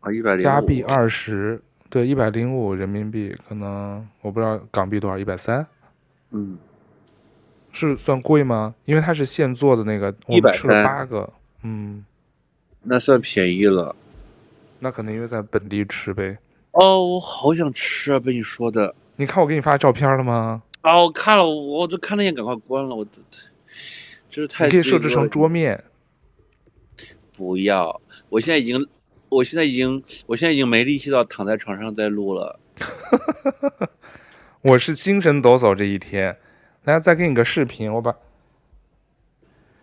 [0.00, 0.42] 啊，一百零五。
[0.42, 1.62] 加币二十，
[1.96, 5.66] 对，一百零五人民币，可能我不知道港币多少，一百三。
[6.30, 6.58] 嗯，
[7.72, 8.74] 是算贵吗？
[8.84, 11.32] 因为它是现做的那个，我们吃了八个，
[11.62, 12.04] 嗯，
[12.82, 13.96] 那算便宜了。
[14.78, 16.36] 那可能因为在本地吃呗。
[16.72, 18.20] 哦，我好想吃啊！
[18.20, 18.94] 被你说的。
[19.16, 20.62] 你看我给你发照片了吗？
[20.82, 22.94] 哦，我看了，我这看了一眼，赶快关了。
[22.94, 23.22] 我这
[24.28, 24.66] 这是太……
[24.66, 25.82] 你可以设置成桌面。
[27.32, 28.86] 不要，我现在已经，
[29.28, 32.58] 我现在已经，我现在已经没力气到躺在床上再录了。
[34.62, 36.36] 我是精神抖擞这一天，
[36.84, 38.14] 来再给你个视频，我把。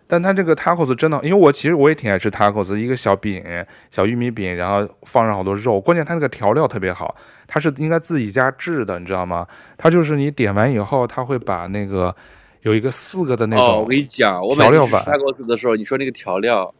[0.06, 3.42] 但它这个 tacos 真的，因为我其实我也挺爱吃 tacos，一个小饼，
[3.90, 7.16] 小玉米饼，然后放上好多肉，关键它那个调料特别好，
[7.46, 9.46] 它是应该自己家制的，你知道吗？
[9.78, 12.14] 它就是你点完以后，它会把那个
[12.60, 13.80] 有一个四个的那种、哦。
[13.80, 16.72] 我跟你讲，我每次吃 tacos 的时候，你说那个调料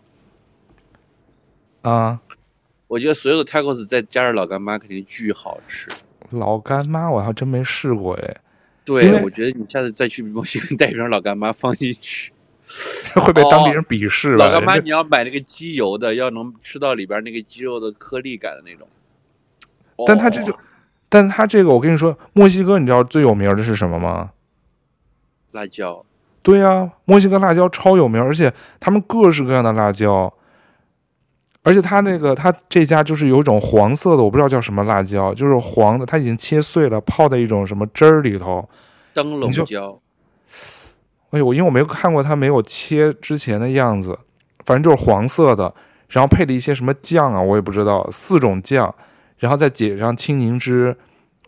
[1.81, 2.21] 啊，
[2.95, 5.89] 我觉得所有的 tacos 再加上老干妈肯定巨好吃。
[6.31, 8.37] 老干妈我还真没试过哎。
[8.85, 12.33] 对，我觉得你下次再去墨西哥带一瓶老干妈放进去。
[13.17, 14.47] 会被当地人鄙视吧？
[14.47, 18.87] 老干妈，你要买那个鸡油的，要能吃到里边那个鸡肉的颗粒感的那种。
[20.07, 20.57] 但他这就，
[21.09, 24.31] 但他这个，我跟你说，墨西哥你知道最有名的是什么吗？
[25.51, 26.05] 辣椒。
[26.43, 30.33] 对呀，墨西哥辣椒超有名，而且他们各式各样的辣椒。
[31.65, 38.69] 而且他那个他这家就是有一种黄色的，我不知道叫什么辣椒，就是黄的，他已经切碎了，泡在一种什么汁儿里头。
[39.13, 39.99] 灯笼椒。
[41.31, 44.17] 哎呦，我因为我没有看过它没有切之前的样子，
[44.65, 45.75] 反正就是黄色的，
[46.09, 48.95] 然后配了一些什么酱啊，我也不知道，四种酱，
[49.39, 50.97] 然后再解上青柠汁，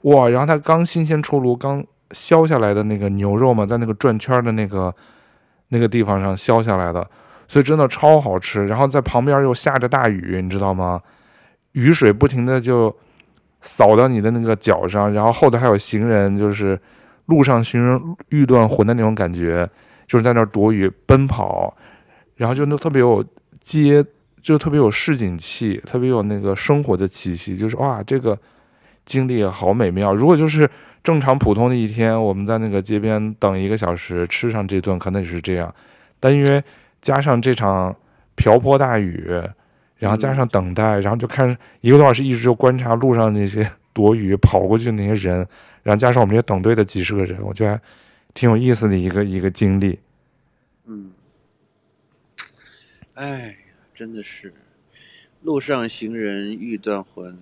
[0.02, 4.94] 哇，然后它刚新鲜出炉，刚削下来的那个牛肉嘛，在那个转圈的那个
[5.68, 7.08] 那个地方上削下来的，
[7.48, 8.66] 所以真的超好吃。
[8.66, 11.02] 然后在旁边又下着大雨，你知道吗？
[11.72, 12.96] 雨水不停的就
[13.60, 16.80] 扫到你的那个脚上，然后后头还有行人，就是。
[17.26, 19.68] 路上行人欲断魂的那种感觉，
[20.06, 21.76] 就是在那儿躲雨奔跑，
[22.36, 23.24] 然后就那特别有
[23.60, 24.04] 街，
[24.40, 28.38] 就特别有市井气，特别有那个生活的气息，就是哇，这个
[29.04, 30.14] 经历好美妙。
[30.14, 30.70] 如果就是
[31.02, 35.74] 正常普通的一天，我们在那个街边等一个小时吃上这顿，可能也是这样。
[36.20, 36.62] 但因为
[37.06, 37.94] 加上这场
[38.34, 39.30] 瓢泼大雨，
[39.96, 45.46] 然后加上等待，然后就看一个多小时，一直就观察路上那些 躲雨跑过去的那些人。
[45.84, 47.80] 然后加上我们这些等队的几十个人，我觉得还
[48.34, 50.00] 挺有意思的一个一个经历。
[50.84, 51.12] 嗯，
[53.14, 53.54] 哎，
[53.94, 54.52] 真的是
[55.42, 57.38] 路上行人欲断魂。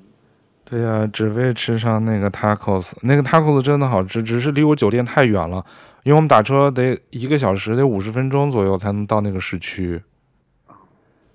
[0.66, 5.64] 对呀、啊，只为吃上那个 tacos，那个 tacos 真的好吃，只是离我酒店太远了，
[6.04, 10.00] 因为我们打车得一个小时，得五十分钟左右才能到那个市区。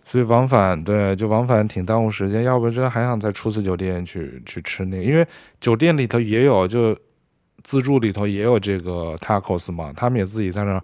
[0.06, 2.44] 所以往返对，就往返挺耽误时间。
[2.44, 5.28] 要不真还想再出次酒店去去吃那个，因为
[5.60, 6.98] 酒店里头也有，就
[7.64, 10.82] 自助里头也有这个 tacos 嘛，他们也自己在那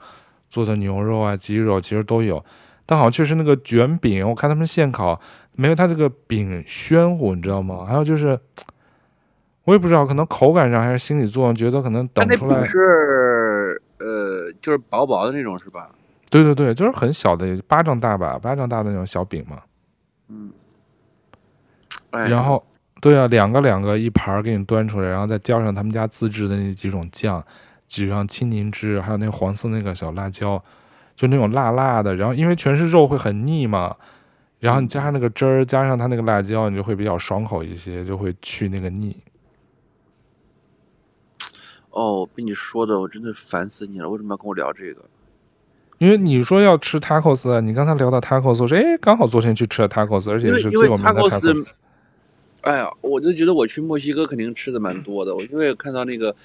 [0.48, 2.44] 做的牛肉啊、鸡肉其实都有。
[2.86, 5.20] 但好像确实那个卷饼，我看他们现烤
[5.54, 7.84] 没有他这个饼暄乎，你知道吗？
[7.84, 8.40] 还有就是，
[9.64, 12.78] 我也不知道，可能口感上还是心理作用，觉得可能等出来是，
[14.66, 15.92] 就是薄薄的那种，是吧？
[16.32, 19.62] 对对对，就是很小的，巴掌大吧，巴掌大的那种小饼嘛。
[20.28, 20.52] 嗯。
[22.10, 22.66] 然后，
[23.00, 27.46] 对啊，两个两个一盘给你端出来，然后再浇上他们家自制的那几种酱，
[27.88, 30.60] 挤上青柠汁，还有那黄色那个小辣椒，
[31.16, 32.16] 就那种辣辣的。
[32.16, 33.96] 然后因为全是肉会很腻嘛，
[34.60, 39.16] 然后你加上那个汁儿，加上它那个辣椒，你就会比较爽口一些，就会去那个腻。
[41.96, 45.02] 哦，被你说的我真的烦死你了，为什么要跟我聊这个？
[45.98, 51.70] 因为你说要吃 tacos，你刚才聊到 tacos，我说哎，刚好昨天去吃了 tacos，而且是最有名的 tacos。
[52.62, 56.36] 哎呀，我就觉得我去墨西哥肯定吃的蛮多的，我因为看到那个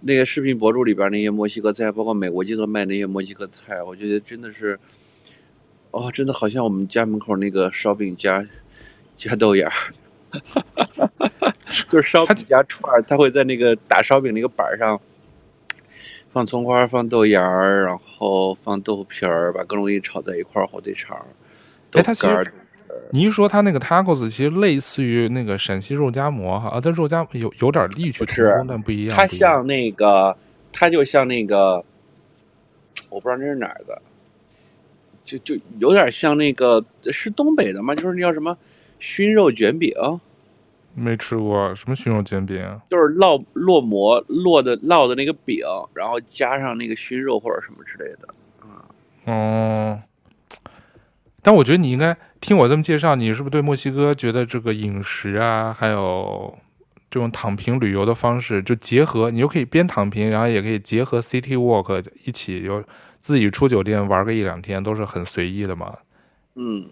[0.00, 4.80] 那个视频博主里边那些墨西哥菜，包括美国街头卖那些墨西哥菜，我觉得真的是，
[5.90, 8.46] 哦，真的好像我们家门口那个烧饼加
[9.18, 9.70] 加豆芽，
[11.88, 15.00] 就是烧饼加串儿，他会在那个打烧饼那个板上。
[16.32, 21.16] 放葱花，放豆芽儿，然后放豆腐皮儿，把各种东西炒在一块儿，火腿肠。
[21.92, 22.52] 哎，它其实，
[23.12, 29.16] 你一说它那个 tacos，其实类似于那个陕西肉夹馍哈，啊，但肉夹有有点异曲同工，但不一样。
[29.16, 30.36] 它像那个，
[30.72, 31.84] 它就像那个，
[33.10, 34.02] 我不知道那是哪儿的，
[35.24, 37.94] 就就有点像那个，是东北的吗？
[37.94, 38.58] 就是那叫什么
[38.98, 39.92] 熏肉卷饼。
[40.96, 42.56] 没吃过什么熏肉卷饼，
[42.88, 45.58] 就是烙烙馍烙的烙的那个饼，
[45.92, 48.28] 然后加上那个熏肉或者什么之类的。
[49.26, 50.00] 嗯，
[51.42, 56.56] 但我觉得你应该听我这么介绍，你是不是对墨西哥觉得这个饮食啊，还有
[57.10, 62.84] 这种躺平旅游的方式，就结合你又可以边躺平，然后也可以结合 city walk 一起，就
[63.18, 65.92] 自己出酒店玩个一两天，都是很随意的嘛。
[66.54, 66.86] 嗯。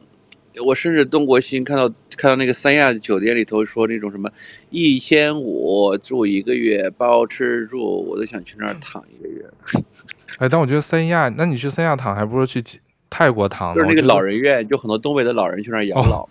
[0.64, 4.30] 我甚至东国新看到看到那个三亚酒店里头说那种什么
[4.70, 9.44] 一千五住一个月包吃住，我都想去那儿躺一个月。
[10.38, 12.62] 哎，但我觉得三亚，那你去三亚躺，还不如去
[13.08, 13.74] 泰国躺。
[13.74, 16.22] 就是那个老人院，就很多东北的老人去那儿养老。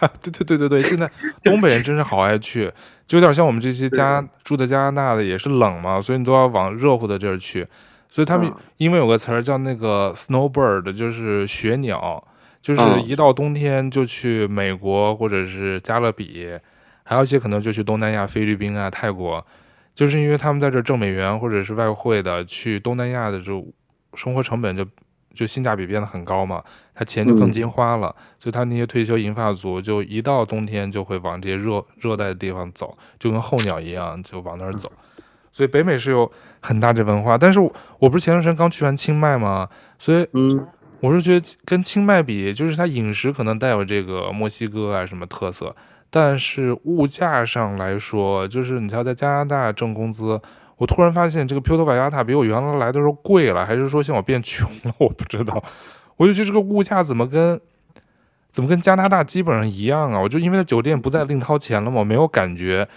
[0.00, 1.10] 哦、对对对对对，现在
[1.44, 2.72] 东北人真是好爱去，
[3.06, 7.66] 就有点像我们这些加住在加拿大的，也是冷嘛，所以你都要往热乎的地儿去。
[8.08, 12.26] 所以他们因为有个词儿叫那个 snowbird，就是雪鸟。
[12.66, 16.50] 就是一到冬天就去美国或者是加勒比，
[17.04, 19.46] 还有一些可能就去东南亚、菲律宾啊、泰国，
[19.94, 23.64] 就是因为他们在这挣美元或者是外汇的，去东南亚的就
[24.14, 24.84] 生活成本就
[25.32, 26.60] 就性价比变得很高嘛，
[26.92, 34.90] 他钱就更金花了，所以他那些退休银发族就一到冬天就会往这些热热带的地方走，就跟候鸟一样就往那儿走，
[35.52, 36.28] 所以北美是有
[36.60, 39.68] 很大的文化，但是我我不是前段时间刚去完清迈吗？
[40.00, 40.66] 所以嗯。
[41.00, 45.76] 我是觉得跟清迈比，就是它饮食可能带有这个墨西哥啊什么特色，
[46.10, 50.40] 但是物价上来说，就是你像在加拿大挣工资，
[50.76, 54.94] 我突然发现这个 Puerto v a y a t a 比我原来来的时候贵了，还是说像我变穷了？
[54.98, 55.62] 我不知道。
[56.16, 57.60] 我就觉得这个物价怎么跟
[58.50, 60.20] 怎么跟加拿大基本上一样啊？
[60.20, 62.88] 我就因为酒店不再另掏钱了嘛，我没有感觉。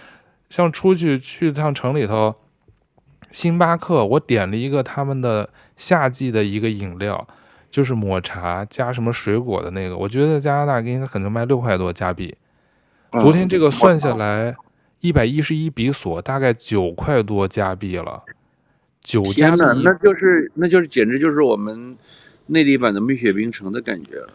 [0.48, 2.34] 像出去去趟城里头，
[3.30, 7.28] 星巴克，我点了一个他们的夏季的一个饮料。
[7.70, 12.36] 就是抹茶加什么水果的那个，我觉得在加拿大应该可能卖六块多加币。
[13.12, 14.54] 昨天这个算下来
[15.00, 18.22] 一百一十一比索，大概九块多加币了。
[19.00, 21.96] 九加币，那就是那就是简直就是我们
[22.46, 24.28] 内地版的蜜雪冰城的感觉了。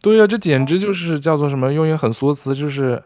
[0.00, 1.72] 对呀、啊，这简直就是叫做什么？
[1.72, 3.02] 用一个很俗的词，就是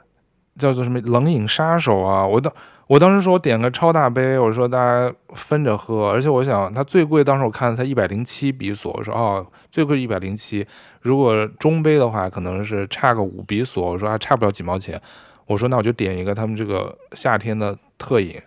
[0.59, 2.27] 叫做什么冷饮杀手啊！
[2.27, 2.53] 我当。
[2.87, 10.65] 我当时说我点个超大杯，我说大家分着喝，而且我想它最贵，当时我看才一百零七比索，我说哦，最贵一百零七，
[11.01, 15.01] 如果中杯的话可能是差个五比索，我说还差不了几毛钱，
[15.47, 18.41] 我说那我就点一个他们这个夏天的特饮，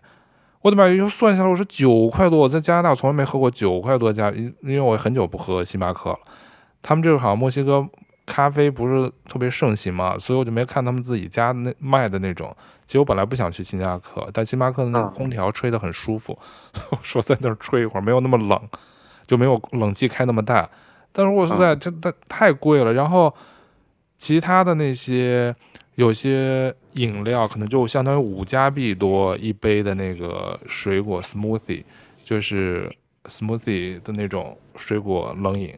[0.61, 6.19] 我的妈，又算下来我说九块多，我在加拿大从来没喝过九块多加，因因为我很久不喝星巴克了，
[6.81, 7.87] 他们这个好像墨西哥。
[8.25, 12.55] 咖啡不是特别盛行嘛，所以我就没看他们自己家那卖的那种。
[12.89, 16.35] 其实我本来不想去星巴克，但星巴克的那个空调吹得很舒服，
[16.89, 18.59] 我说在那儿吹一会儿，没有那么冷，
[19.27, 20.67] 就没有冷气开那么大。
[21.11, 22.91] 但是我实在它它太贵了。
[22.91, 23.31] 然后
[24.17, 25.55] 其他的那些
[25.93, 31.83] 有些饮料可能就相当于五加币多一杯的那个水果 smoothie，
[32.25, 32.91] 就是
[33.25, 35.77] smoothie 的那种水果冷饮。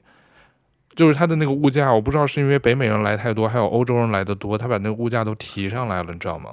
[0.96, 6.52] 就是它的那个物价，我不知道是因为北美人来太多，还有欧洲人来的多，他把那个物价都提上来了，你知道吗？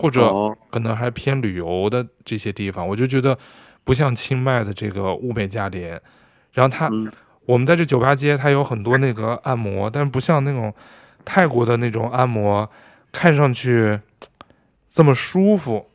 [0.00, 3.38] 或者可能还偏旅游的这些地方，我就觉得
[3.84, 6.00] 不像清迈的这个物美价廉。
[6.52, 6.90] 然后他，
[7.44, 10.74] 我们在这酒吧街，它有很多那个按摩，但是不像那种
[11.24, 12.68] 泰国的那种按摩，
[13.12, 14.00] 看上去
[14.88, 15.86] 这么舒服。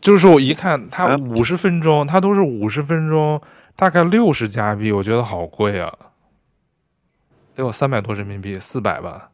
[0.00, 3.40] 就是我一看，它五十分钟，它都是五十分钟。
[3.74, 5.92] 大概六十加币，我觉得好贵啊，
[7.54, 9.30] 得有三百多人民币，四百吧，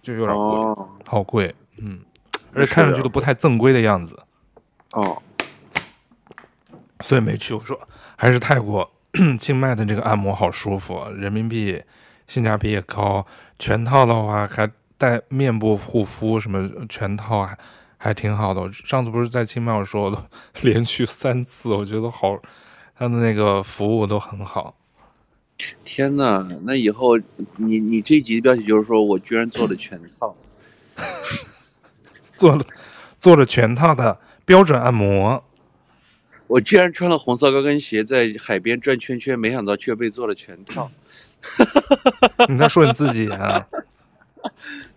[0.00, 2.00] 就有点贵，哦、好贵，嗯，
[2.52, 4.18] 而且看上去都不太正规的样子，
[4.92, 5.20] 哦，
[7.00, 7.54] 所以没去。
[7.54, 7.78] 我说
[8.16, 8.90] 还是泰国
[9.38, 11.82] 清迈的这个按摩好舒服，人民币
[12.26, 13.26] 性价比也高，
[13.58, 17.58] 全套的话还带面部护肤什么全套还
[17.96, 18.72] 还挺好的。
[18.72, 20.30] 上次不是在清迈我说的，
[20.62, 22.38] 连续三次，我觉得好。
[23.00, 24.74] 他的那个服务都很好。
[25.84, 27.18] 天呐，那以后
[27.56, 30.36] 你你这一集的标题就是说我居然做了全套，
[32.36, 32.64] 做了
[33.20, 35.44] 做了全套的标准按摩。
[36.46, 40.90] 我居然穿了红色高跟鞋在海边转圈圈，没想到却被做了全套。
[42.48, 43.66] 你在说你自己啊？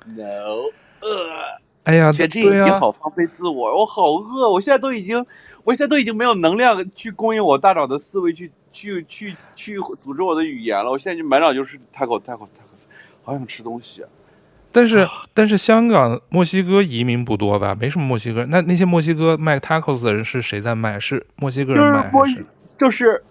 [0.05, 0.69] No，
[1.01, 5.25] 呃，哎呀，这这也好放飞自我，我好饿，我现在都已经，
[5.65, 10.91] 我现在都已经没有能量去供应我大脑的思维去去去去组织我的语言了。
[10.91, 12.85] 我现在就满脑就是 taco taco taco，
[13.23, 14.09] 好想吃东西啊。
[14.71, 17.75] 但是但是香港墨西哥移民不多吧？
[17.77, 18.45] 没什么墨西哥。
[18.45, 20.99] 那那些墨西哥卖 tacos 的人是谁在卖？
[20.99, 22.45] 是墨西哥人卖还是？
[22.77, 23.21] 就是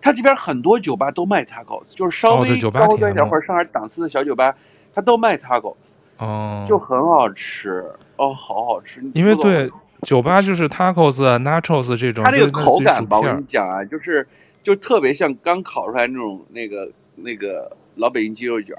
[0.00, 4.54] 他这边很多酒吧都卖 tacos，就是稍微高端点或者上点档次的小酒吧，
[4.94, 5.76] 他都卖 tacos。
[6.16, 7.84] 哦，就很好吃
[8.16, 9.02] 哦，好好吃。
[9.12, 14.26] 因为对酒吧就是 tacos、nachos 这种，它这个口感吧，我跟你讲啊，就是
[14.66, 18.76] 就特别像刚烤出来那种那个那个老北京鸡肉卷。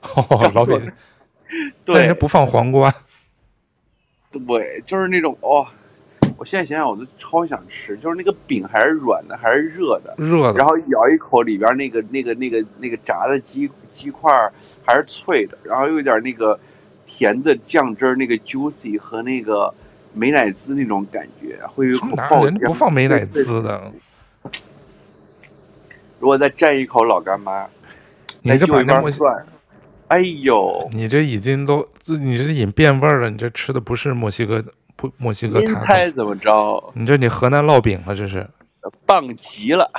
[0.00, 0.90] 哦， 老北京，
[1.84, 2.90] 对，不放黄瓜。
[4.32, 5.66] 对，就是那种哦，
[6.38, 13.70] 我现在想想我都超想吃，就是那个饼还是软的，还是热的，热的，然后咬一口里边那个那个那个那个炸的鸡。
[13.94, 14.32] 鸡块
[14.84, 16.58] 还是脆的，然后又有点那个
[17.06, 19.72] 甜的酱汁儿，那个 juicy 和那个
[20.14, 22.44] 美乃滋那种感觉，会有一口爆。
[22.44, 23.92] 人不放美乃滋的。
[26.24, 27.66] 如果再蘸一口老干妈，
[28.40, 29.44] 你这把那蒜，
[30.08, 33.28] 哎呦，你这已经都，你这已经变味了。
[33.28, 34.64] 你这吃的不是墨西哥，
[34.96, 35.60] 不墨西哥。
[35.60, 36.82] 您猜怎么着？
[36.94, 38.48] 你这你河南烙饼了，这是。
[39.04, 39.90] 棒极了。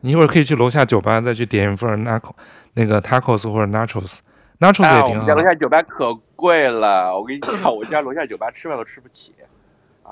[0.00, 2.32] 你一会儿可以去楼下酒吧再去点一份 naco
[2.74, 5.08] 那个 tacos 或者 nachos，nachos 也挺好。
[5.08, 9.32] 我们家楼下酒吧可贵了，我跟你讲，我家楼下酒吧吃饭都吃不起。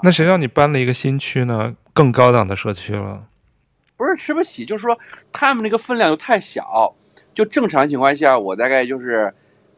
[0.03, 1.77] 那谁让你搬了一个新区呢？
[1.93, 3.24] 更高档的社区了。
[3.97, 4.99] 不是吃不起，就是说
[5.33, 6.95] 他们那个分量又太小。
[7.35, 9.35] 就正常情况下，我大概就是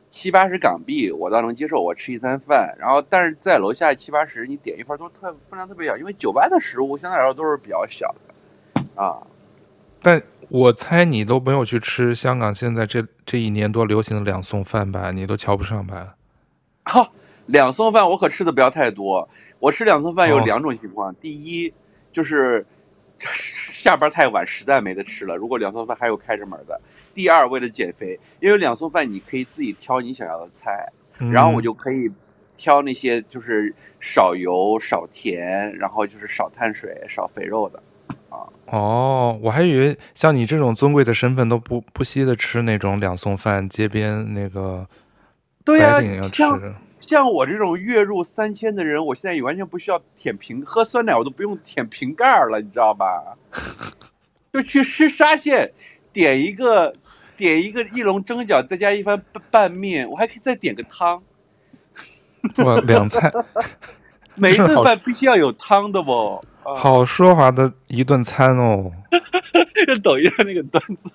[0.09, 2.77] 七八十港币，我倒能接受，我吃一餐饭。
[2.79, 8.15] 然后，但是在楼下七八十，你点一份都特分量特别小，因为酒吧的食物相对来说都是比较小
[8.75, 9.19] 的啊。
[10.01, 15.11] 但我猜你都没有去吃香港现在这这一年多流行的两送饭吧？
[15.11, 16.15] 你都瞧不上吧？
[16.85, 17.11] 好、 哦，
[17.47, 19.29] 两送饭我可吃的不要太多。
[19.59, 21.75] 我吃两餸饭有两种情况：哦、第一，
[22.13, 22.65] 就是
[23.73, 26.81] 下班太晚，实在没得吃了；如果两送饭还有开着门的。
[27.15, 32.11] 第二，为了减肥，因为两送饭你可以自己挑你想要的菜，嗯、然后我就可以
[32.57, 37.83] 挑那些就是少油、少甜，然后就是少碳水、少肥肉的。
[38.67, 44.87] 哦，我还以为像你这种尊贵的身份都不不惜的吃那种两送饭，街边那个
[45.65, 46.61] 对呀、啊，像
[47.09, 53.35] 像我这种月入三千的人，我现在也完全不需要舔瓶喝酸奶，我都不用舔瓶盖了，你知道吧？
[54.53, 55.73] 就去吃沙县，
[56.13, 56.93] 点一个
[57.35, 61.23] 点一个一笼蒸饺，再加一番拌面，我还可以再点个汤。
[62.59, 63.33] 哇，两菜，
[64.37, 66.39] 每一顿饭必须要有汤的不？
[66.63, 68.93] 好奢华的一顿餐哦！
[70.05, 71.11] 抖音上那个段子，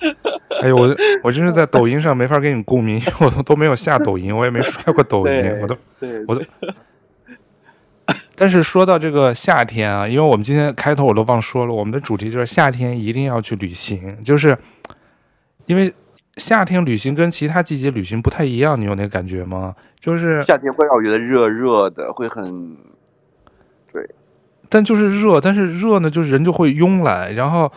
[0.62, 5.76] 哎呦，我我真是在抖音上没法跟你共鸣， 我都都没有下抖音，我也没刷过抖音，我都，
[6.26, 6.42] 我都。
[8.34, 14.56] 但是说到这个夏天啊，因为我们今天开头我都忘说了，我们的主题就是夏天一定要去旅行，就是
[15.66, 15.92] 因为
[16.36, 19.74] 夏天旅行跟其他季节旅行不太一样，你有那个感觉吗？
[19.98, 22.76] 就是夏天会让我觉得热热的，会很
[23.92, 24.08] 对。
[24.70, 27.70] 但就是热，但是热呢，就是人就会慵懒，然后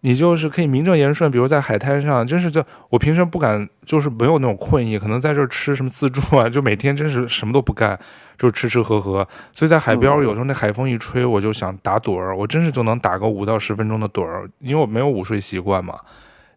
[0.00, 7.98] 你就是可以名正言顺，比如在海滩上，真是就我平时不敢，就是没有那种困意，可能在这儿吃什么自助啊， 就每天真是什么都不干，
[8.38, 9.26] 就吃吃喝喝。
[9.52, 15.98] 所以在海边，有时候那海风一吹，我就想打盹儿，我真是就能打个五到十分钟的盹儿，因为我没有午睡习惯嘛。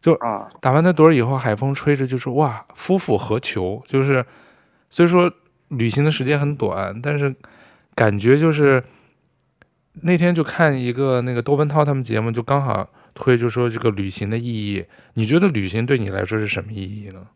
[0.02, 0.18] 就
[0.62, 3.82] 打完那盹儿以后，海风吹着，就是哇，夫复何求？
[3.88, 4.24] 就是
[4.90, 5.32] 虽说
[5.70, 7.36] 旅行的时间很短，但是
[7.96, 8.84] 感觉就是。
[10.02, 14.86] 那天就看一个那个窦文涛他们节目，就刚好推，就说这个旅行的意义。
[15.14, 17.28] 你觉得旅行对你来说是什么意义呢？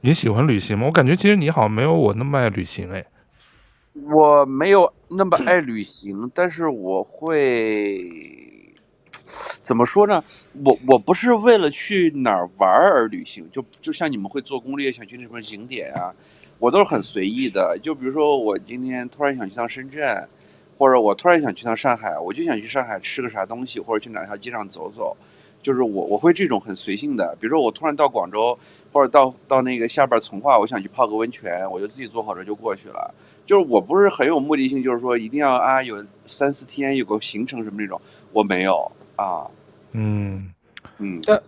[0.00, 0.86] 你喜欢旅行吗？
[0.86, 3.04] 我感觉其实你好像没有我那么爱旅行哎。
[4.10, 8.74] 我没有那么爱旅行，但是我会
[9.60, 10.24] 怎么说呢？
[10.64, 16.14] 我我不是为了去哪儿玩而旅行，就就像你们会做攻略想去那什么景点啊，
[16.58, 17.78] 我都是很随意的。
[17.82, 20.28] 就比如说我今天突然想去趟深圳。
[20.82, 25.16] 或者我突然想去趟上海，我就想去上海吃个啥东西，或者去哪条街上走走，
[25.62, 27.36] 就是我我会这种很随性的。
[27.38, 28.58] 比如说我突然到广州，
[28.92, 33.14] 或者到到那个下边从化，我想去泡个温泉，我就自己坐火车就过去了。
[33.46, 38.00] 就是我不是很有目的性，就是说一定要啊有三四天有个行程什么那种，
[38.32, 39.46] 我没有啊。
[39.92, 40.52] 嗯
[40.98, 41.40] 嗯，但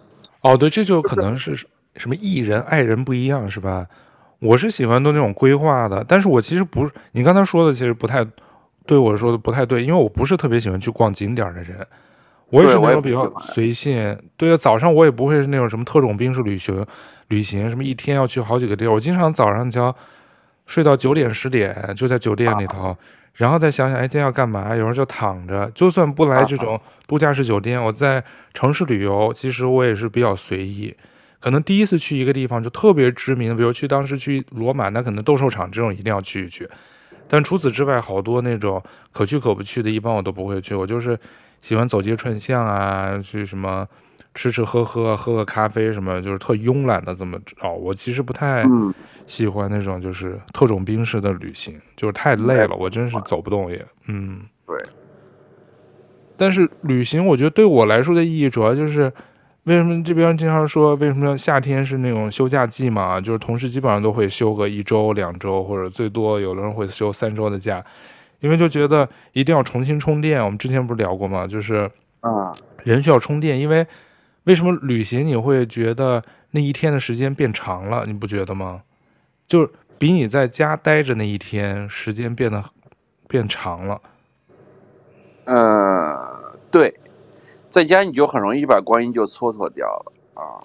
[0.42, 1.56] 哦对，这就可能是
[1.96, 3.84] 什么艺人爱人不一样是吧？
[4.38, 8.24] 我是喜欢都那种规划的，但是我其实不是你刚才说的，其实不太。
[8.86, 11.86] 对我说的不太对，因为我不是特别喜欢去逛景点的人，
[12.50, 14.16] 我也是那种比较随性。
[14.36, 16.84] 对啊，早上我也不会是那种什么特种兵式旅行，
[17.28, 18.92] 旅行什么一天要去好几个地儿。
[18.92, 19.94] 我经常早上就要
[20.66, 22.96] 睡到九点十点，就在酒店里头，啊、
[23.34, 24.70] 然后再想想，哎，今天要干嘛？
[24.70, 25.70] 有时候就躺着。
[25.74, 28.22] 就算不来这种度假式酒店，啊、我在
[28.52, 30.94] 城市旅游，其实我也是比较随意。
[31.40, 36.68] 可能第一次去一个地方就特别知名，比如去当时去罗马，那可能斗兽场这种一定要去一去。
[37.28, 40.74] 但除此之外，好多那种可去可不去的，一般我都不会去。
[40.74, 41.18] 我就是
[41.60, 43.86] 喜欢走街串巷啊，去什么
[44.34, 47.72] 吃吃喝喝，喝个咖啡什么，就是特慵懒的这么着。
[47.72, 48.64] 我其实不太
[49.26, 53.84] 喜欢那种就是特种兵式的旅行，就是太累了，我真是走不动也。
[54.06, 54.76] 嗯，对。
[56.36, 59.12] 但是旅行，我觉得对我来说的意义主要就是。
[59.64, 63.18] 为什么这边经常说为什么夏天是那种休假季嘛？
[63.18, 67.82] 就是同事基本上都会休个一周、两周，或者最多有的人会休三周的假，
[68.40, 70.44] 因为就觉得一定要重新充电。
[70.44, 71.46] 我们之前不是聊过吗？
[71.46, 71.90] 就是
[72.20, 72.52] 啊，
[72.82, 73.86] 人需要充电，因为
[74.44, 78.04] 为什么旅行你会觉得那一天的时间变长了？
[78.06, 78.82] 你不觉得吗？
[79.46, 82.62] 就是比你在家待着那一天时间变得
[83.26, 84.00] 变长了。
[85.46, 86.94] 呃，对。
[87.74, 90.62] 在家你就很容易把光阴就蹉跎掉了啊！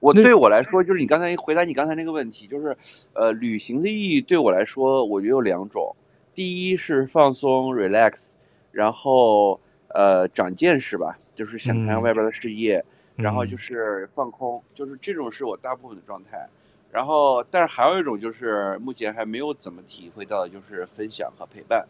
[0.00, 2.74] 我对我来说，就是你刚才回答你刚才那个问题，就是
[3.12, 5.94] 呃，旅行的意义对我来说，我觉得有两种。
[6.34, 8.32] 第一是放松 relax，
[8.72, 12.82] 然后呃长见识吧，就是想看外边的世界，
[13.16, 16.48] 嗯、然后就是放空，就是这种是我大部分的状态。
[16.90, 21.86] 然后，但是还有一种就是目前还没有怎么体会到的，就是分享和陪伴，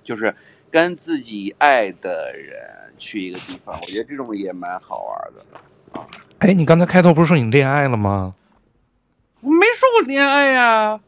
[0.00, 0.34] 就是
[0.72, 2.58] 跟自己爱的人。
[2.98, 6.06] 去一个地方，我觉得这种也蛮好玩的啊！
[6.38, 8.32] 哎，你刚才开头不是说你恋爱了吗？
[9.40, 11.00] 我没说我恋爱呀，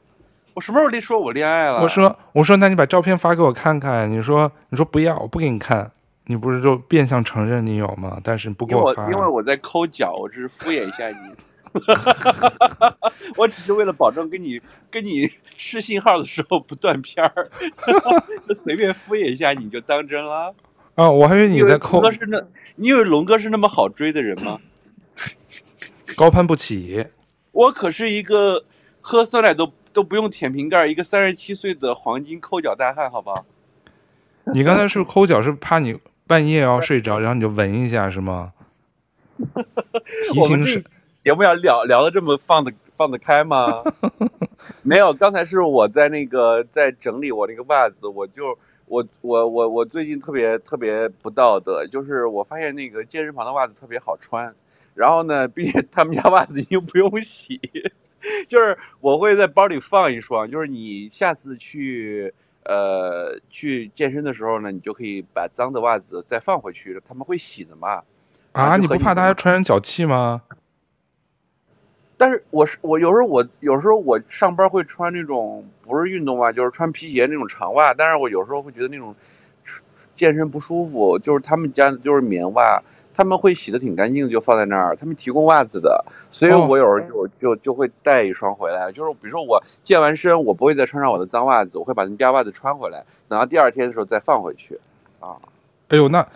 [0.54, 1.80] 我什么时候说我恋爱了？
[1.80, 4.10] 我说，我说，那你把照片发给我看看。
[4.10, 5.88] 你说，你说不要，我不给你看。
[6.24, 8.18] 你不是就变相承认你有吗？
[8.24, 11.16] 但是你不给我发，因为我，因为我在抠脚，我只是敷衍一下你。
[13.36, 14.60] 我只是为了保证跟你
[14.90, 17.50] 跟你试信号的时候不断片儿，
[18.48, 20.54] 就随便敷衍一下你就当真了。
[20.94, 22.00] 啊、哦，我还以为你在抠。
[22.00, 22.40] 龙哥是那，
[22.76, 24.60] 你以为龙哥是那么好追的人吗？
[26.16, 27.06] 高攀不起。
[27.50, 28.64] 我可是一个
[29.00, 33.44] 喝酸奶都都不用舔瓶盖，一个三十七岁的黄金抠脚大汉，好不好？
[34.52, 38.52] 你刚才是抠脚，是怕你半夜要睡着，然后你就闻一下，是吗？
[40.36, 40.80] 我们这
[41.24, 43.82] 节目要聊聊的这么放得放得开吗？
[44.84, 48.56] 没有，刚才是我在那个在整理我那个袜子，我就。
[48.86, 54.54] 我我我我最近特别特别不道德，就是我发现那个健身房的袜子特别好穿，
[54.94, 57.58] 然后呢， 并且他们家袜子已经不用洗，
[58.46, 68.02] 就是我会在包里放一双，就是你下次去呃去健身的时候呢，你就可以把脏的袜子再放回去，他们会洗的嘛。
[68.52, 70.42] 啊，你不怕大家传染脚气吗？
[72.16, 77.92] 但是我是我有时候我有时候我上班会穿那种不是运动袜，就是穿皮鞋那种长袜。
[77.92, 79.14] 但是我有时候会觉得那种
[80.14, 81.18] 健身不舒服。
[81.18, 82.80] 就是他们家的就是棉袜，
[83.12, 84.94] 他们会洗的挺干净的，就放在那儿。
[84.94, 88.92] 他们提供袜子的，所以我有时候就就就会带一双回来。
[88.92, 94.78] 就是比如说我健完身，我不会再穿上我的脏袜子，我会把他们家袜子穿回来，等到第二天的时候再放回去。
[95.20, 95.36] 啊，
[95.88, 96.26] 哎呦那。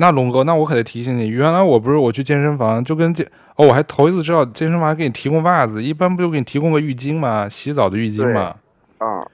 [0.00, 7.48] 那龙哥，那我可得提醒你，原来我不是我去健身房就跟健哦，我还头一次知道健身房还给你提供袜子，一般不就给你提供个浴巾吗？
[7.48, 8.54] 洗澡的浴巾吗？
[8.98, 9.26] 啊，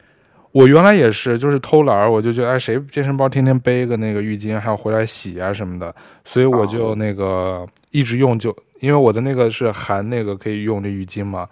[0.53, 5.95] 我原来也是，就是偷懒儿，我就觉得哎，谁健身包天天背个那个浴巾，还要回来洗啊什么的，
[6.25, 11.47] 所以我就那个一直用就，就因为我的那个是含那个可以用的浴巾嘛。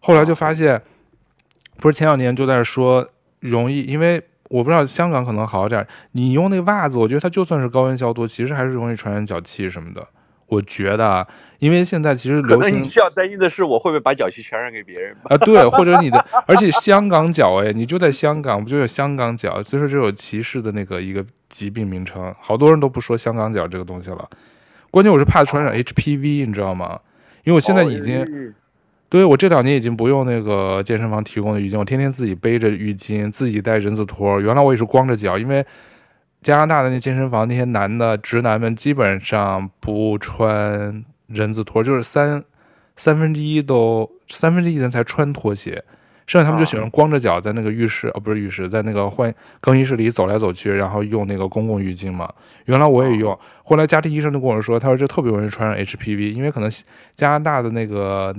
[0.00, 0.80] 后来就发现，
[1.76, 3.06] 不是前两年就在说
[3.40, 4.22] 容易，因为。
[4.48, 10.06] 我不知道香港可能好点，你用那个袜子，我觉得它就算是高温消毒，其实还是容易传染脚气什么的。
[10.46, 11.26] 我觉得啊，
[11.58, 15.36] 因为现在其实流行，你需要担心的是我会不会把脚气传染给别人啊？
[15.38, 19.60] 对，或者你的，而且香港脚哎，你就在香港，不就有香港脚？
[19.62, 24.28] 所以说这有歧视的那个一个疾病名称，好多人都不说香港脚这个东西了。
[24.92, 27.00] 关键我是怕传染 HPV，你知道吗？
[27.42, 28.54] 因为我现在已经。
[29.06, 34.40] 哦对，我这两年已经不用那个健身房提供的浴巾，我天天自己背着浴巾，自己带人字拖。
[34.40, 35.64] 原来我也是光着脚，因为
[36.42, 42.42] 加拿大的那健身房那些男的直男们基本上不穿人字拖，就是三
[42.96, 45.84] 三分之一都三分之一人才穿拖鞋，
[46.26, 52.28] 剩下他们就喜欢光着脚在那个浴室，哦，不是浴室，在那个换更衣室里走来走去，然后用那个公共浴巾嘛。
[52.64, 56.68] 原来我也用，后来家庭医生就跟我说，他说这特别容易传染 HPV，因为可能
[57.14, 58.34] 加拿大的那个。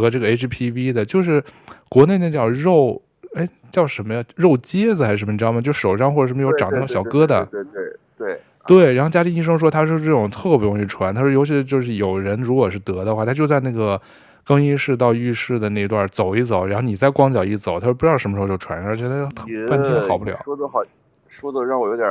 [0.00, 1.42] 得这个 HPV 的，就是
[1.88, 3.02] 国内那叫肉，
[3.34, 4.24] 哎，叫什么呀？
[4.36, 5.32] 肉疖子还是什么？
[5.32, 5.60] 你知道吗？
[5.60, 7.44] 就手上或者什么有长那种小疙瘩。
[7.46, 14.00] 对对对，对，然后家庭医生说他说这种特别容易传，他说尤其就是有人如果是得的话，他就在那个
[14.44, 20.40] 更衣室到浴室的那段走一走，然后你再光脚一走，他说不知道什么时候就传上，而且他半天好不了。
[20.44, 20.82] 说的好，
[21.28, 22.08] 说的让我有点。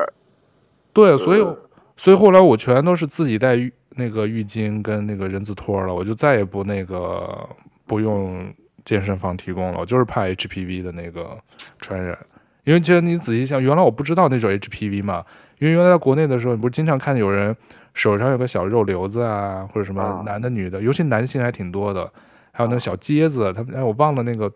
[0.94, 1.45] 对，所以
[1.95, 7.48] 所以后来我全都是自己带浴那个浴巾跟那个人字拖了，我就再也不那个
[7.91, 8.53] 不用
[8.85, 11.38] 健身房提供了，我就是怕 HPV 的那个
[11.77, 12.18] 传染。
[12.63, 15.26] 因为其实你仔细想，原来我不知道那种 HPV 嘛。
[15.59, 17.53] 因为原来在国内的时候，你不是经常看有人
[17.93, 22.09] 手上有个小肉瘤子啊，或者什么男的女的，尤其男性还挺多的。
[22.53, 24.49] 还有那个小疖子，他们哎，我忘了那个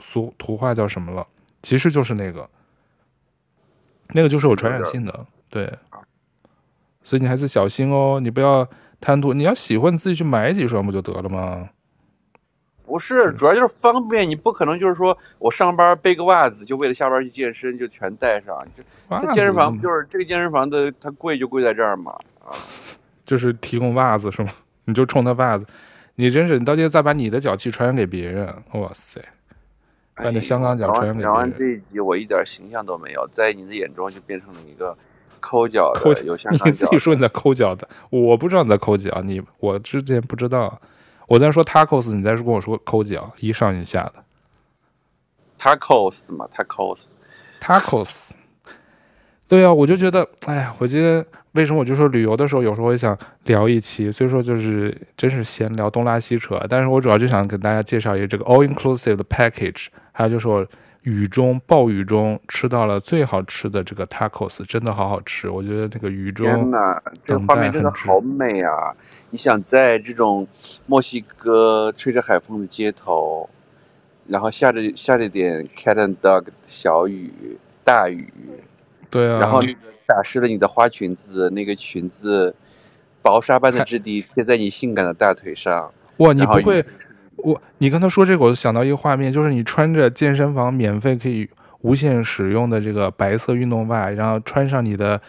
[0.00, 1.24] 俗图画叫什么了，
[1.62, 2.50] 其实就是那个，
[4.08, 5.72] 那个就是有传染性的，对。
[7.04, 8.68] 所以你还是小心哦，你不要
[9.00, 11.70] 贪图，你要喜欢你自己去买几双不就得了吗？
[12.88, 18.58] 不是，主要就是方便，你不可能就是说我上班背个袜子，就为了下班去健身就全带上。
[18.74, 18.82] 就
[19.20, 22.12] 这健身房不就是这个健身房的它贵就贵在这儿嘛？
[22.44, 22.50] 啊，
[23.26, 24.48] 就是提供袜子是吗？
[24.86, 25.66] 你就冲他袜子，
[26.14, 29.22] 你真是你到现在再把你的脚气传染给别人，哇塞！
[30.14, 31.22] 把那香港脚传染给别人。
[31.22, 34.96] 讲完这一集，我一点形象都没有，在你的眼中就变成了一个
[35.40, 36.64] 抠脚的，抠脚有香港脚。
[36.66, 40.80] 你自己说你在抠脚的，我不知道你在抠脚，你我之前不知道。
[41.28, 44.14] 我在说 tacos，你在跟我说抠脚，一上一下的
[45.60, 48.30] tacos 嘛，tacos，tacos，
[49.46, 60.66] 对啊，我就觉得，哎呀，我今天为什么我就说旅游的时候，有时候我也想聊一期，所以说就是真是闲聊东拉西扯，但是我主要就想给大家介绍一个这个 all inclusive 的 package，还有就是我。
[61.04, 65.48] 雨中暴雨中吃到了最好吃的这个 tacos，真的好好吃。
[65.48, 68.94] 我觉得这个雨中，天哪，这个画面真的好美啊！
[69.30, 70.46] 你想在这种
[70.86, 73.48] 墨西哥吹着海风的街头，
[74.26, 77.32] 然后下着下着点 cat and dog 的小雨
[77.84, 78.30] 大雨，
[79.08, 79.60] 对啊，然后
[80.04, 82.54] 打湿了你的花裙子，那个裙子
[83.22, 86.84] 薄纱般的质地贴在你性感的大腿上，哇，你不会。
[87.38, 91.48] 我，你跟他说这个，我就想到一个画面，就是你穿着健身房免费可以
[91.80, 95.20] 无限使用的这个白色运动袜，然后穿上你的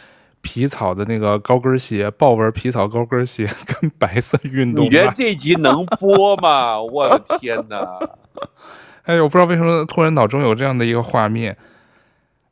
[0.42, 4.90] 皮草的那个高跟鞋，豹纹皮草高跟鞋跟白色运动袜。
[4.90, 6.82] 你觉得这集能播吗？
[6.82, 8.00] 我的天哪！
[9.04, 11.58] 哎，我不知道为什么突然脑中有这样的一个画面。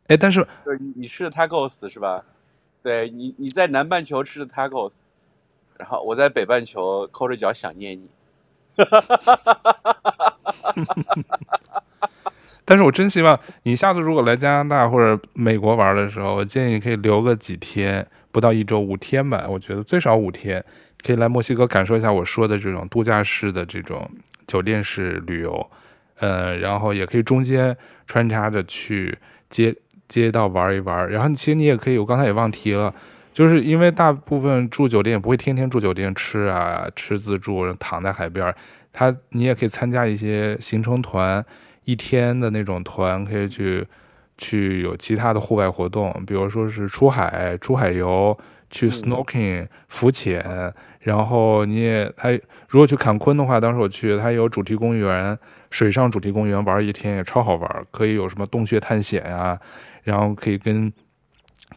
[0.07, 0.47] 哎，但是
[0.95, 2.23] 你吃的 tacos 是吧？
[2.84, 4.93] 对你，你在南半球吃的 tacos，
[5.77, 8.07] 然后我在北半球抠着脚想念你。
[8.85, 9.03] 哈！
[12.65, 19.45] 但是我真希望你下次如果来加拿大或者美国玩的时候，我建议可以留个几天，不到一周，五天吧。
[19.47, 20.63] 我觉得最少五天，
[21.01, 24.09] 可以来墨西哥感受一下我说的这种度假式的这种
[24.45, 25.69] 酒店式旅游，
[26.19, 27.75] 呃，然后也可以中间
[28.05, 29.17] 穿插着去
[29.49, 29.73] 街
[30.09, 31.09] 街道玩一玩。
[31.09, 32.93] 然后其实你也可以，我刚才也忘提了。
[33.38, 38.51] 就是因为大部分住酒店也不会天天住酒店吃啊，吃自助，躺在海边，
[38.91, 41.45] 他你也可以参加一些行程团，
[41.84, 43.85] 一天的那种团，可以去
[44.39, 48.35] 去有其他的户外活动，比如说是出海、出海游，
[48.72, 52.31] 去 snorkeling 浮潜，然后你也他
[52.68, 55.38] 如果去坎昆的话，当时我去，它有主题公园，
[55.69, 59.59] 水上主题公园玩一天也超好玩，可以有什么洞穴探险啊，
[60.01, 60.91] 然后可以跟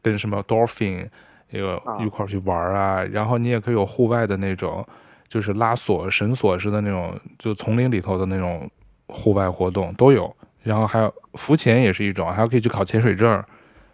[0.01, 1.09] 跟什么 dolphin。
[1.51, 4.87] 一个一块去玩啊，然后你也可以有户外的那种，
[5.29, 8.71] 就是拉锁、绳索式的那种，就丛林里头的那种
[9.09, 10.35] 户外活动都有。
[10.63, 13.43] 然后还有浮潜也是一种，还有可以去考潜水证，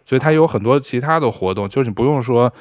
[0.03, 2.53] 所以它有很多其他的活动，就是你不用说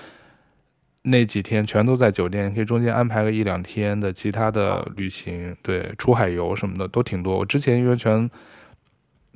[1.03, 7.37] 那几天全都在酒店，可以中间安排个一两天的其他的旅行，对，出海游什么的都挺多。
[7.37, 8.31] 我之前因为全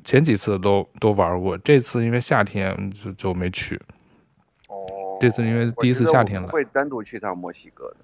[0.05, 3.81] 前几次都都玩过，这次因为夏天就就没去。
[5.21, 7.97] 这次因为第一次夏天了，会单独去趟墨西哥的。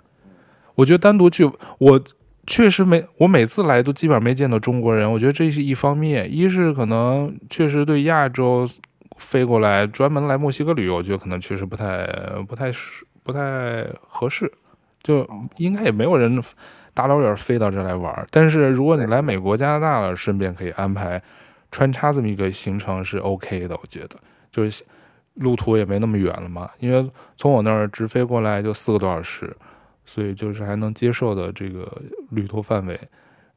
[0.75, 1.99] 我觉得单独去，我
[2.47, 5.11] 确实没，我每次来都基本上没见到中国人。
[5.11, 8.69] 我觉得这是一方面，一是可能确实对亚洲
[9.17, 12.07] 飞过来专门来墨西哥旅游，我觉得可能确实不太、
[12.47, 12.71] 不太、
[13.23, 14.53] 不太合适。
[15.03, 15.27] 就
[15.57, 16.43] 应该也没有人
[16.93, 18.27] 大老远飞到这来玩。
[18.31, 21.23] 但是如果你来美国、加拿大了，顺便可以安排
[21.71, 23.79] 穿插这么一个行程是 OK 的。
[23.81, 24.17] 我觉得
[24.51, 24.85] 就是。
[25.37, 29.55] 路途也没那么远了嘛，因为从我那儿直飞过来就四个多小时，
[30.05, 31.91] 所以就是还能接受的这个
[32.31, 32.99] 旅途范围。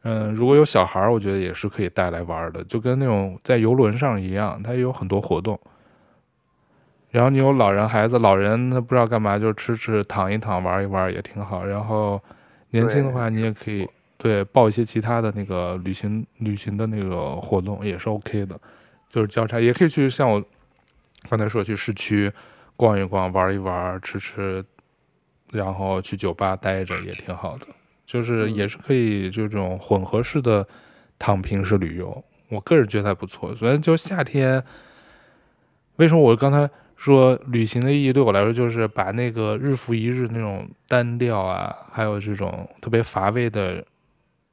[0.04, 5.60] 嗯，如果有小孩儿，我觉得也是可以带来玩的，就跟那种在游轮上一样，它也有很多活动。
[7.12, 11.66] 然后你有老人孩子，老人他不知道干嘛，就吃吃躺一躺玩一玩也挺好。
[11.66, 12.22] 然后
[12.72, 13.88] 年轻的话，你也可以
[14.18, 18.60] 对报一些其他的那个旅行旅行的那个活动也是 OK 的，
[19.08, 20.44] 就是交叉也可以去像我。
[21.28, 22.32] 刚才说去市区
[22.76, 24.64] 逛一逛、玩一玩、吃吃，
[25.52, 27.68] 然后去酒吧待着也挺好的，
[28.06, 30.66] 就是也是可以这种混合式的
[31.18, 33.54] 躺平式旅游，我个人觉得还不错。
[33.54, 34.64] 所以就夏天，
[35.98, 43.86] 为什么我刚才说旅行的意义对我来说就是把那个日复一日那种单调啊，还有这种特别乏味的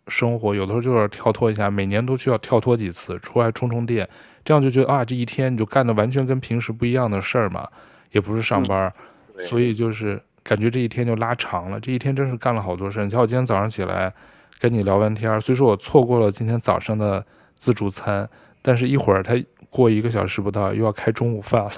[0.09, 4.09] 生活，有的时候就是跳脱一下，每年都需要跳脱几次，出来充充电，
[4.47, 7.69] 这样就觉得啊，这一天你就干的完全跟平时不一样的事儿嘛。
[8.13, 8.91] 也不是上班，
[9.35, 11.79] 嗯，所以就是感觉这一天就拉长了。
[11.79, 13.03] 这一天真是干了好多事。
[13.05, 14.15] 你瞧，我今天早上起来
[14.59, 18.27] 跟你聊完天，虽说我错过了今天早上的自助餐，
[18.63, 19.35] 但是一会儿他
[19.69, 21.71] 过一个小时不到又要开中午饭了。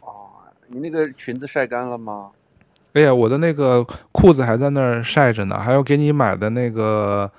[0.00, 2.30] 哦，你那个裙子晒干了吗？
[2.94, 7.30] 哎呀，我的那个裤子还在那儿晒着呢，还有给你买的那个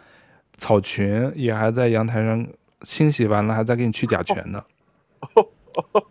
[0.57, 2.48] 草裙也还在阳台上
[2.84, 4.64] 清洗完了，还在给你去甲醛呢。
[5.36, 6.03] 哦哦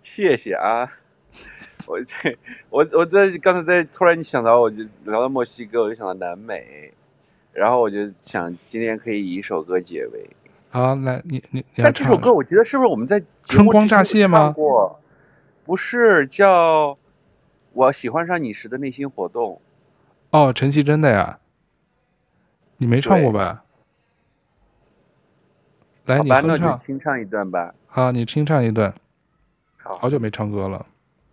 [0.00, 0.90] 谢谢啊，
[1.86, 2.36] 我这
[2.68, 6.92] 我我在刚才在突然想到，我就聊到墨西哥，我就想到南美，
[7.52, 10.28] 然后我就想今天可以以一首歌结尾。
[10.70, 14.54] 好，来你你，你但这首歌我觉得是不是我们在春光乍泄吗？
[15.64, 16.98] 不是，叫
[17.72, 19.60] 我喜欢上你时的内心活动。
[20.30, 21.38] 哦，陈绮贞的呀，
[22.78, 23.64] 你没唱过吧？
[26.06, 27.72] 来，你哼唱，清唱一段吧。
[27.86, 28.92] 好，你清唱一段。
[29.76, 30.84] 好，好久没唱歌了，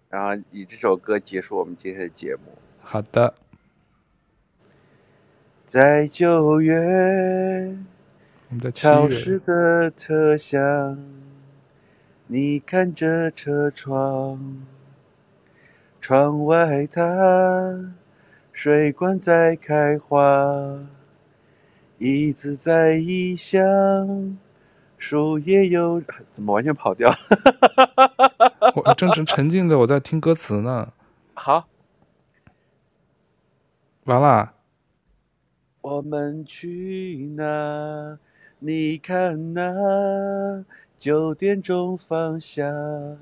[0.09, 2.41] 然后以这首歌结束我们今天的节目。
[2.81, 3.33] 好的，
[5.65, 7.75] 在九月，
[8.73, 10.97] 潮湿的车厢，
[12.27, 14.63] 你看着车窗，
[15.99, 17.93] 窗外它
[18.53, 20.79] 水管在开花，
[21.97, 24.37] 椅子在异乡。
[24.99, 27.15] 树叶又怎么完全跑掉了？
[28.75, 30.91] 我正正沉浸的，我在听歌词呢。
[31.33, 31.67] 好，
[34.03, 34.53] 完了。
[35.81, 38.19] 我们去哪？
[38.59, 40.65] 你看那
[40.97, 43.17] 九点钟方向，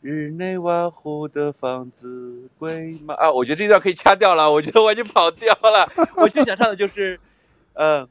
[0.00, 3.12] 日内瓦湖的房子贵吗？
[3.14, 4.50] 啊，我觉得这段可以掐掉了。
[4.50, 5.92] 我觉得我已经跑掉了。
[6.16, 7.20] 我现在想唱的就是，
[7.74, 8.08] 嗯，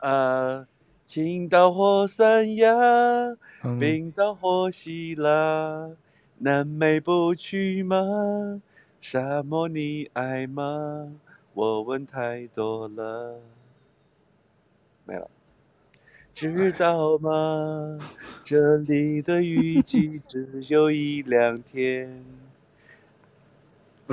[0.00, 0.66] 呃
[1.06, 2.74] 青岛或三亚，
[3.78, 5.96] 冰岛或希腊，嗯，
[6.38, 8.60] 南美不去吗？
[9.00, 11.12] 沙漠你爱吗？
[11.54, 13.40] 我问太多了，
[15.04, 15.30] 没了，
[16.34, 17.98] 知道吗？
[18.42, 22.24] 这里的雨季只有一两天。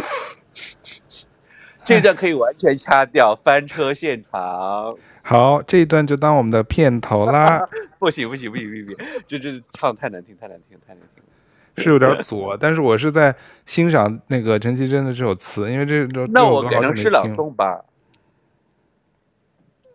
[1.84, 4.96] 这段可以完全掐掉，翻车现场。
[5.26, 7.66] 好，这一段就当我们的片头啦。
[7.98, 11.30] 不行不行不行不行， 这这唱太难听太难听太难听了，
[11.82, 13.34] 是有点左，但是我是在
[13.66, 17.86] 欣赏那个陈绮贞的这首词，因为这这那我改成诗朗诵吧。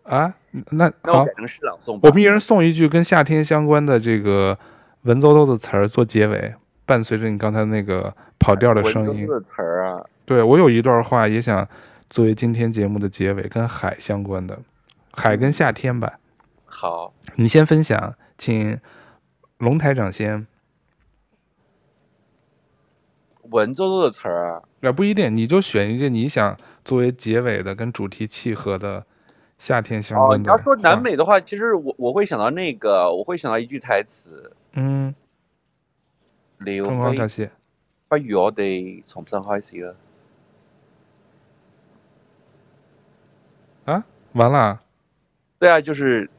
[0.03, 0.33] 啊，
[0.71, 1.99] 那那我改成诗朗诵吧。
[2.01, 4.57] 我们一人送一句跟夏天相关的这个
[5.03, 6.55] 文绉绉的词儿做结尾，
[6.87, 9.27] 伴随着你刚才那个跑调的声音。
[9.27, 10.03] 文绉绉的词儿啊。
[10.25, 11.67] 对，我有一段话也想
[12.09, 14.57] 作为今天节目的结尾，跟海相关的。
[15.19, 16.17] 海跟夏天吧，
[16.65, 18.79] 好，你先分享，请
[19.57, 20.47] 龙台长先。
[23.49, 26.55] 文绉绉的词儿啊，那不一定，你就选一句你想
[26.85, 29.05] 作为结尾的，跟主题契合的
[29.57, 30.49] 夏天相关的。
[30.49, 35.13] 哦，你要说南美的话，其实我我会想到那个，我会想到一句台词，嗯，
[36.59, 36.91] 刘飞，
[38.07, 39.95] 不如我哋重新开始啦。
[43.83, 44.79] 啊，完了。
[45.59, 46.29] 对啊，就是，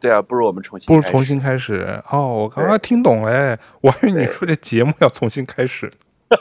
[0.00, 2.28] 对啊，不如我们重新不如重新开始哦。
[2.28, 5.90] 我刚刚听懂了，哎，我还以为你说这节目要重新开始。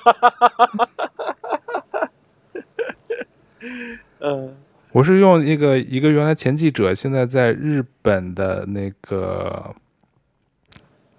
[4.19, 4.55] 嗯，
[4.93, 9.75] 我是用一个一个原来前记者，现在在日本的那个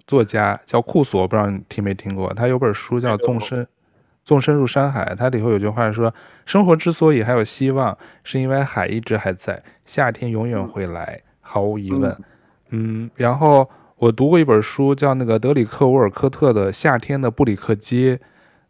[0.07, 2.33] 作家叫库索，不知道你听没听过？
[2.33, 3.67] 他有本书叫《纵深
[4.25, 6.11] 纵深入山海》，它里头有句话说
[6.47, 12.17] ：“生活之所以还有希望，是因为海一直还在。”夏天永远会来，毫无疑问。
[12.71, 18.15] 嗯，然后我读过一本书，叫那个德里克·沃尔科特的《夏天的布里克街》，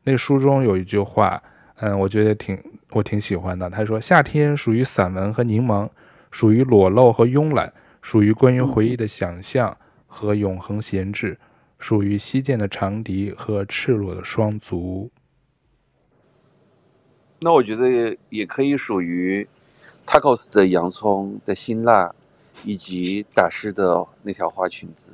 [0.04, 1.42] 那书中有一句话，
[1.78, 2.62] 嗯，我觉得挺
[2.92, 3.70] 我挺喜欢的。
[3.70, 5.90] 他说：“夏天属于散文和柠檬，
[6.32, 7.72] 属于裸露和慵懒，
[8.02, 11.40] 属于关于回忆的想象和永恒闲置，
[11.80, 15.10] 属于西涧的长笛和赤裸的双足。”
[17.46, 19.48] 那我觉得也可以属于。
[20.08, 22.14] Tacos 的洋葱的辛辣，
[22.64, 25.14] 以及打湿的那条花裙子，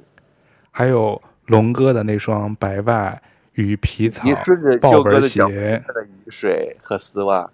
[0.70, 3.22] 还有龙哥的那双白袜
[3.53, 4.28] 与皮草
[4.82, 7.49] 豹纹鞋，的雨水和丝袜，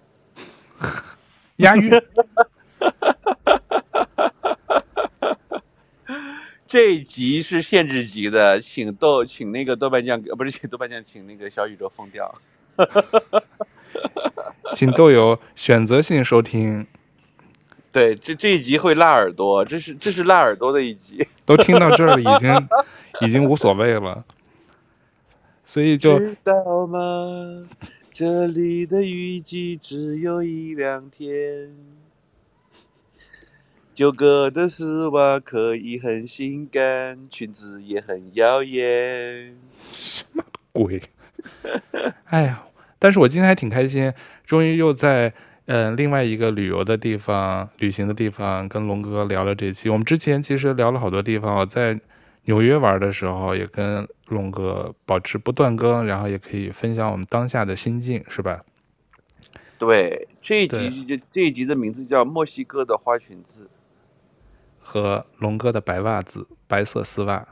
[1.58, 1.92] 押韵。
[6.66, 12.34] 这一集是限制级的，请豆，请那个豆瓣酱，呃不是请豆瓣酱，请那个小宇宙封掉。
[14.74, 16.86] 请豆友选择性收听。
[17.92, 21.26] 对，这这一集会辣耳朵，这是这是辣耳朵的一集。
[21.46, 22.70] 都听到这儿了，已经
[23.22, 24.24] 已经无所谓了。
[25.66, 27.68] 所以就知道吗？
[28.12, 31.76] 这里的雨季只有一两天。
[33.96, 39.58] 九哥的丝袜可以很性感，裙子也很妖艳。
[39.94, 41.02] 什么鬼？
[42.26, 42.67] 哎呀！
[43.00, 44.12] 但是我今天还挺开心，
[44.46, 45.34] 终于又在
[45.66, 49.90] 呃另外一个旅游的地方、旅行的地方跟龙哥聊了这期。
[49.90, 52.00] 我们之前其实聊了好多地方，我在
[52.46, 58.62] 纽约玩的时候也跟龙哥保持不断更，然后也可以分享我们当下的心境，是吧？
[59.78, 63.64] 对，这一集就这一集的名字叫《墨西哥的花裙子》。
[64.80, 67.46] 和龙哥的白袜子，白色丝袜，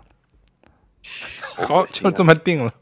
[1.57, 2.73] 好，就这么定了。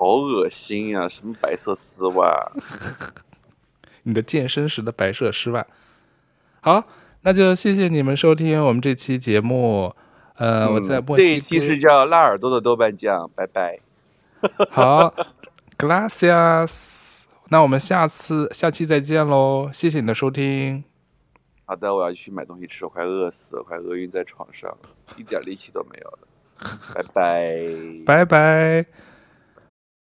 [0.00, 1.08] 好恶心呀、啊！
[1.08, 2.50] 什么白色丝袜？
[4.04, 5.66] 你的健身时的白色丝袜。
[6.62, 6.84] 好，
[7.20, 9.94] 那就谢谢你们收听我们这期节目。
[10.36, 11.28] 呃，嗯、我在墨西哥。
[11.28, 13.78] 这一期是叫辣耳朵的豆瓣酱，拜拜。
[14.70, 15.14] 好
[15.76, 17.24] ，Gracias。
[17.50, 19.68] 那我们下次下期再见喽！
[19.70, 20.82] 谢谢你的收听。
[21.66, 24.74] 好的，我要去买东西吃，我快饿死了，快饿晕在床上，
[25.18, 26.18] 一点力气都没有了。
[26.94, 27.54] 拜拜，
[28.06, 28.86] 拜拜。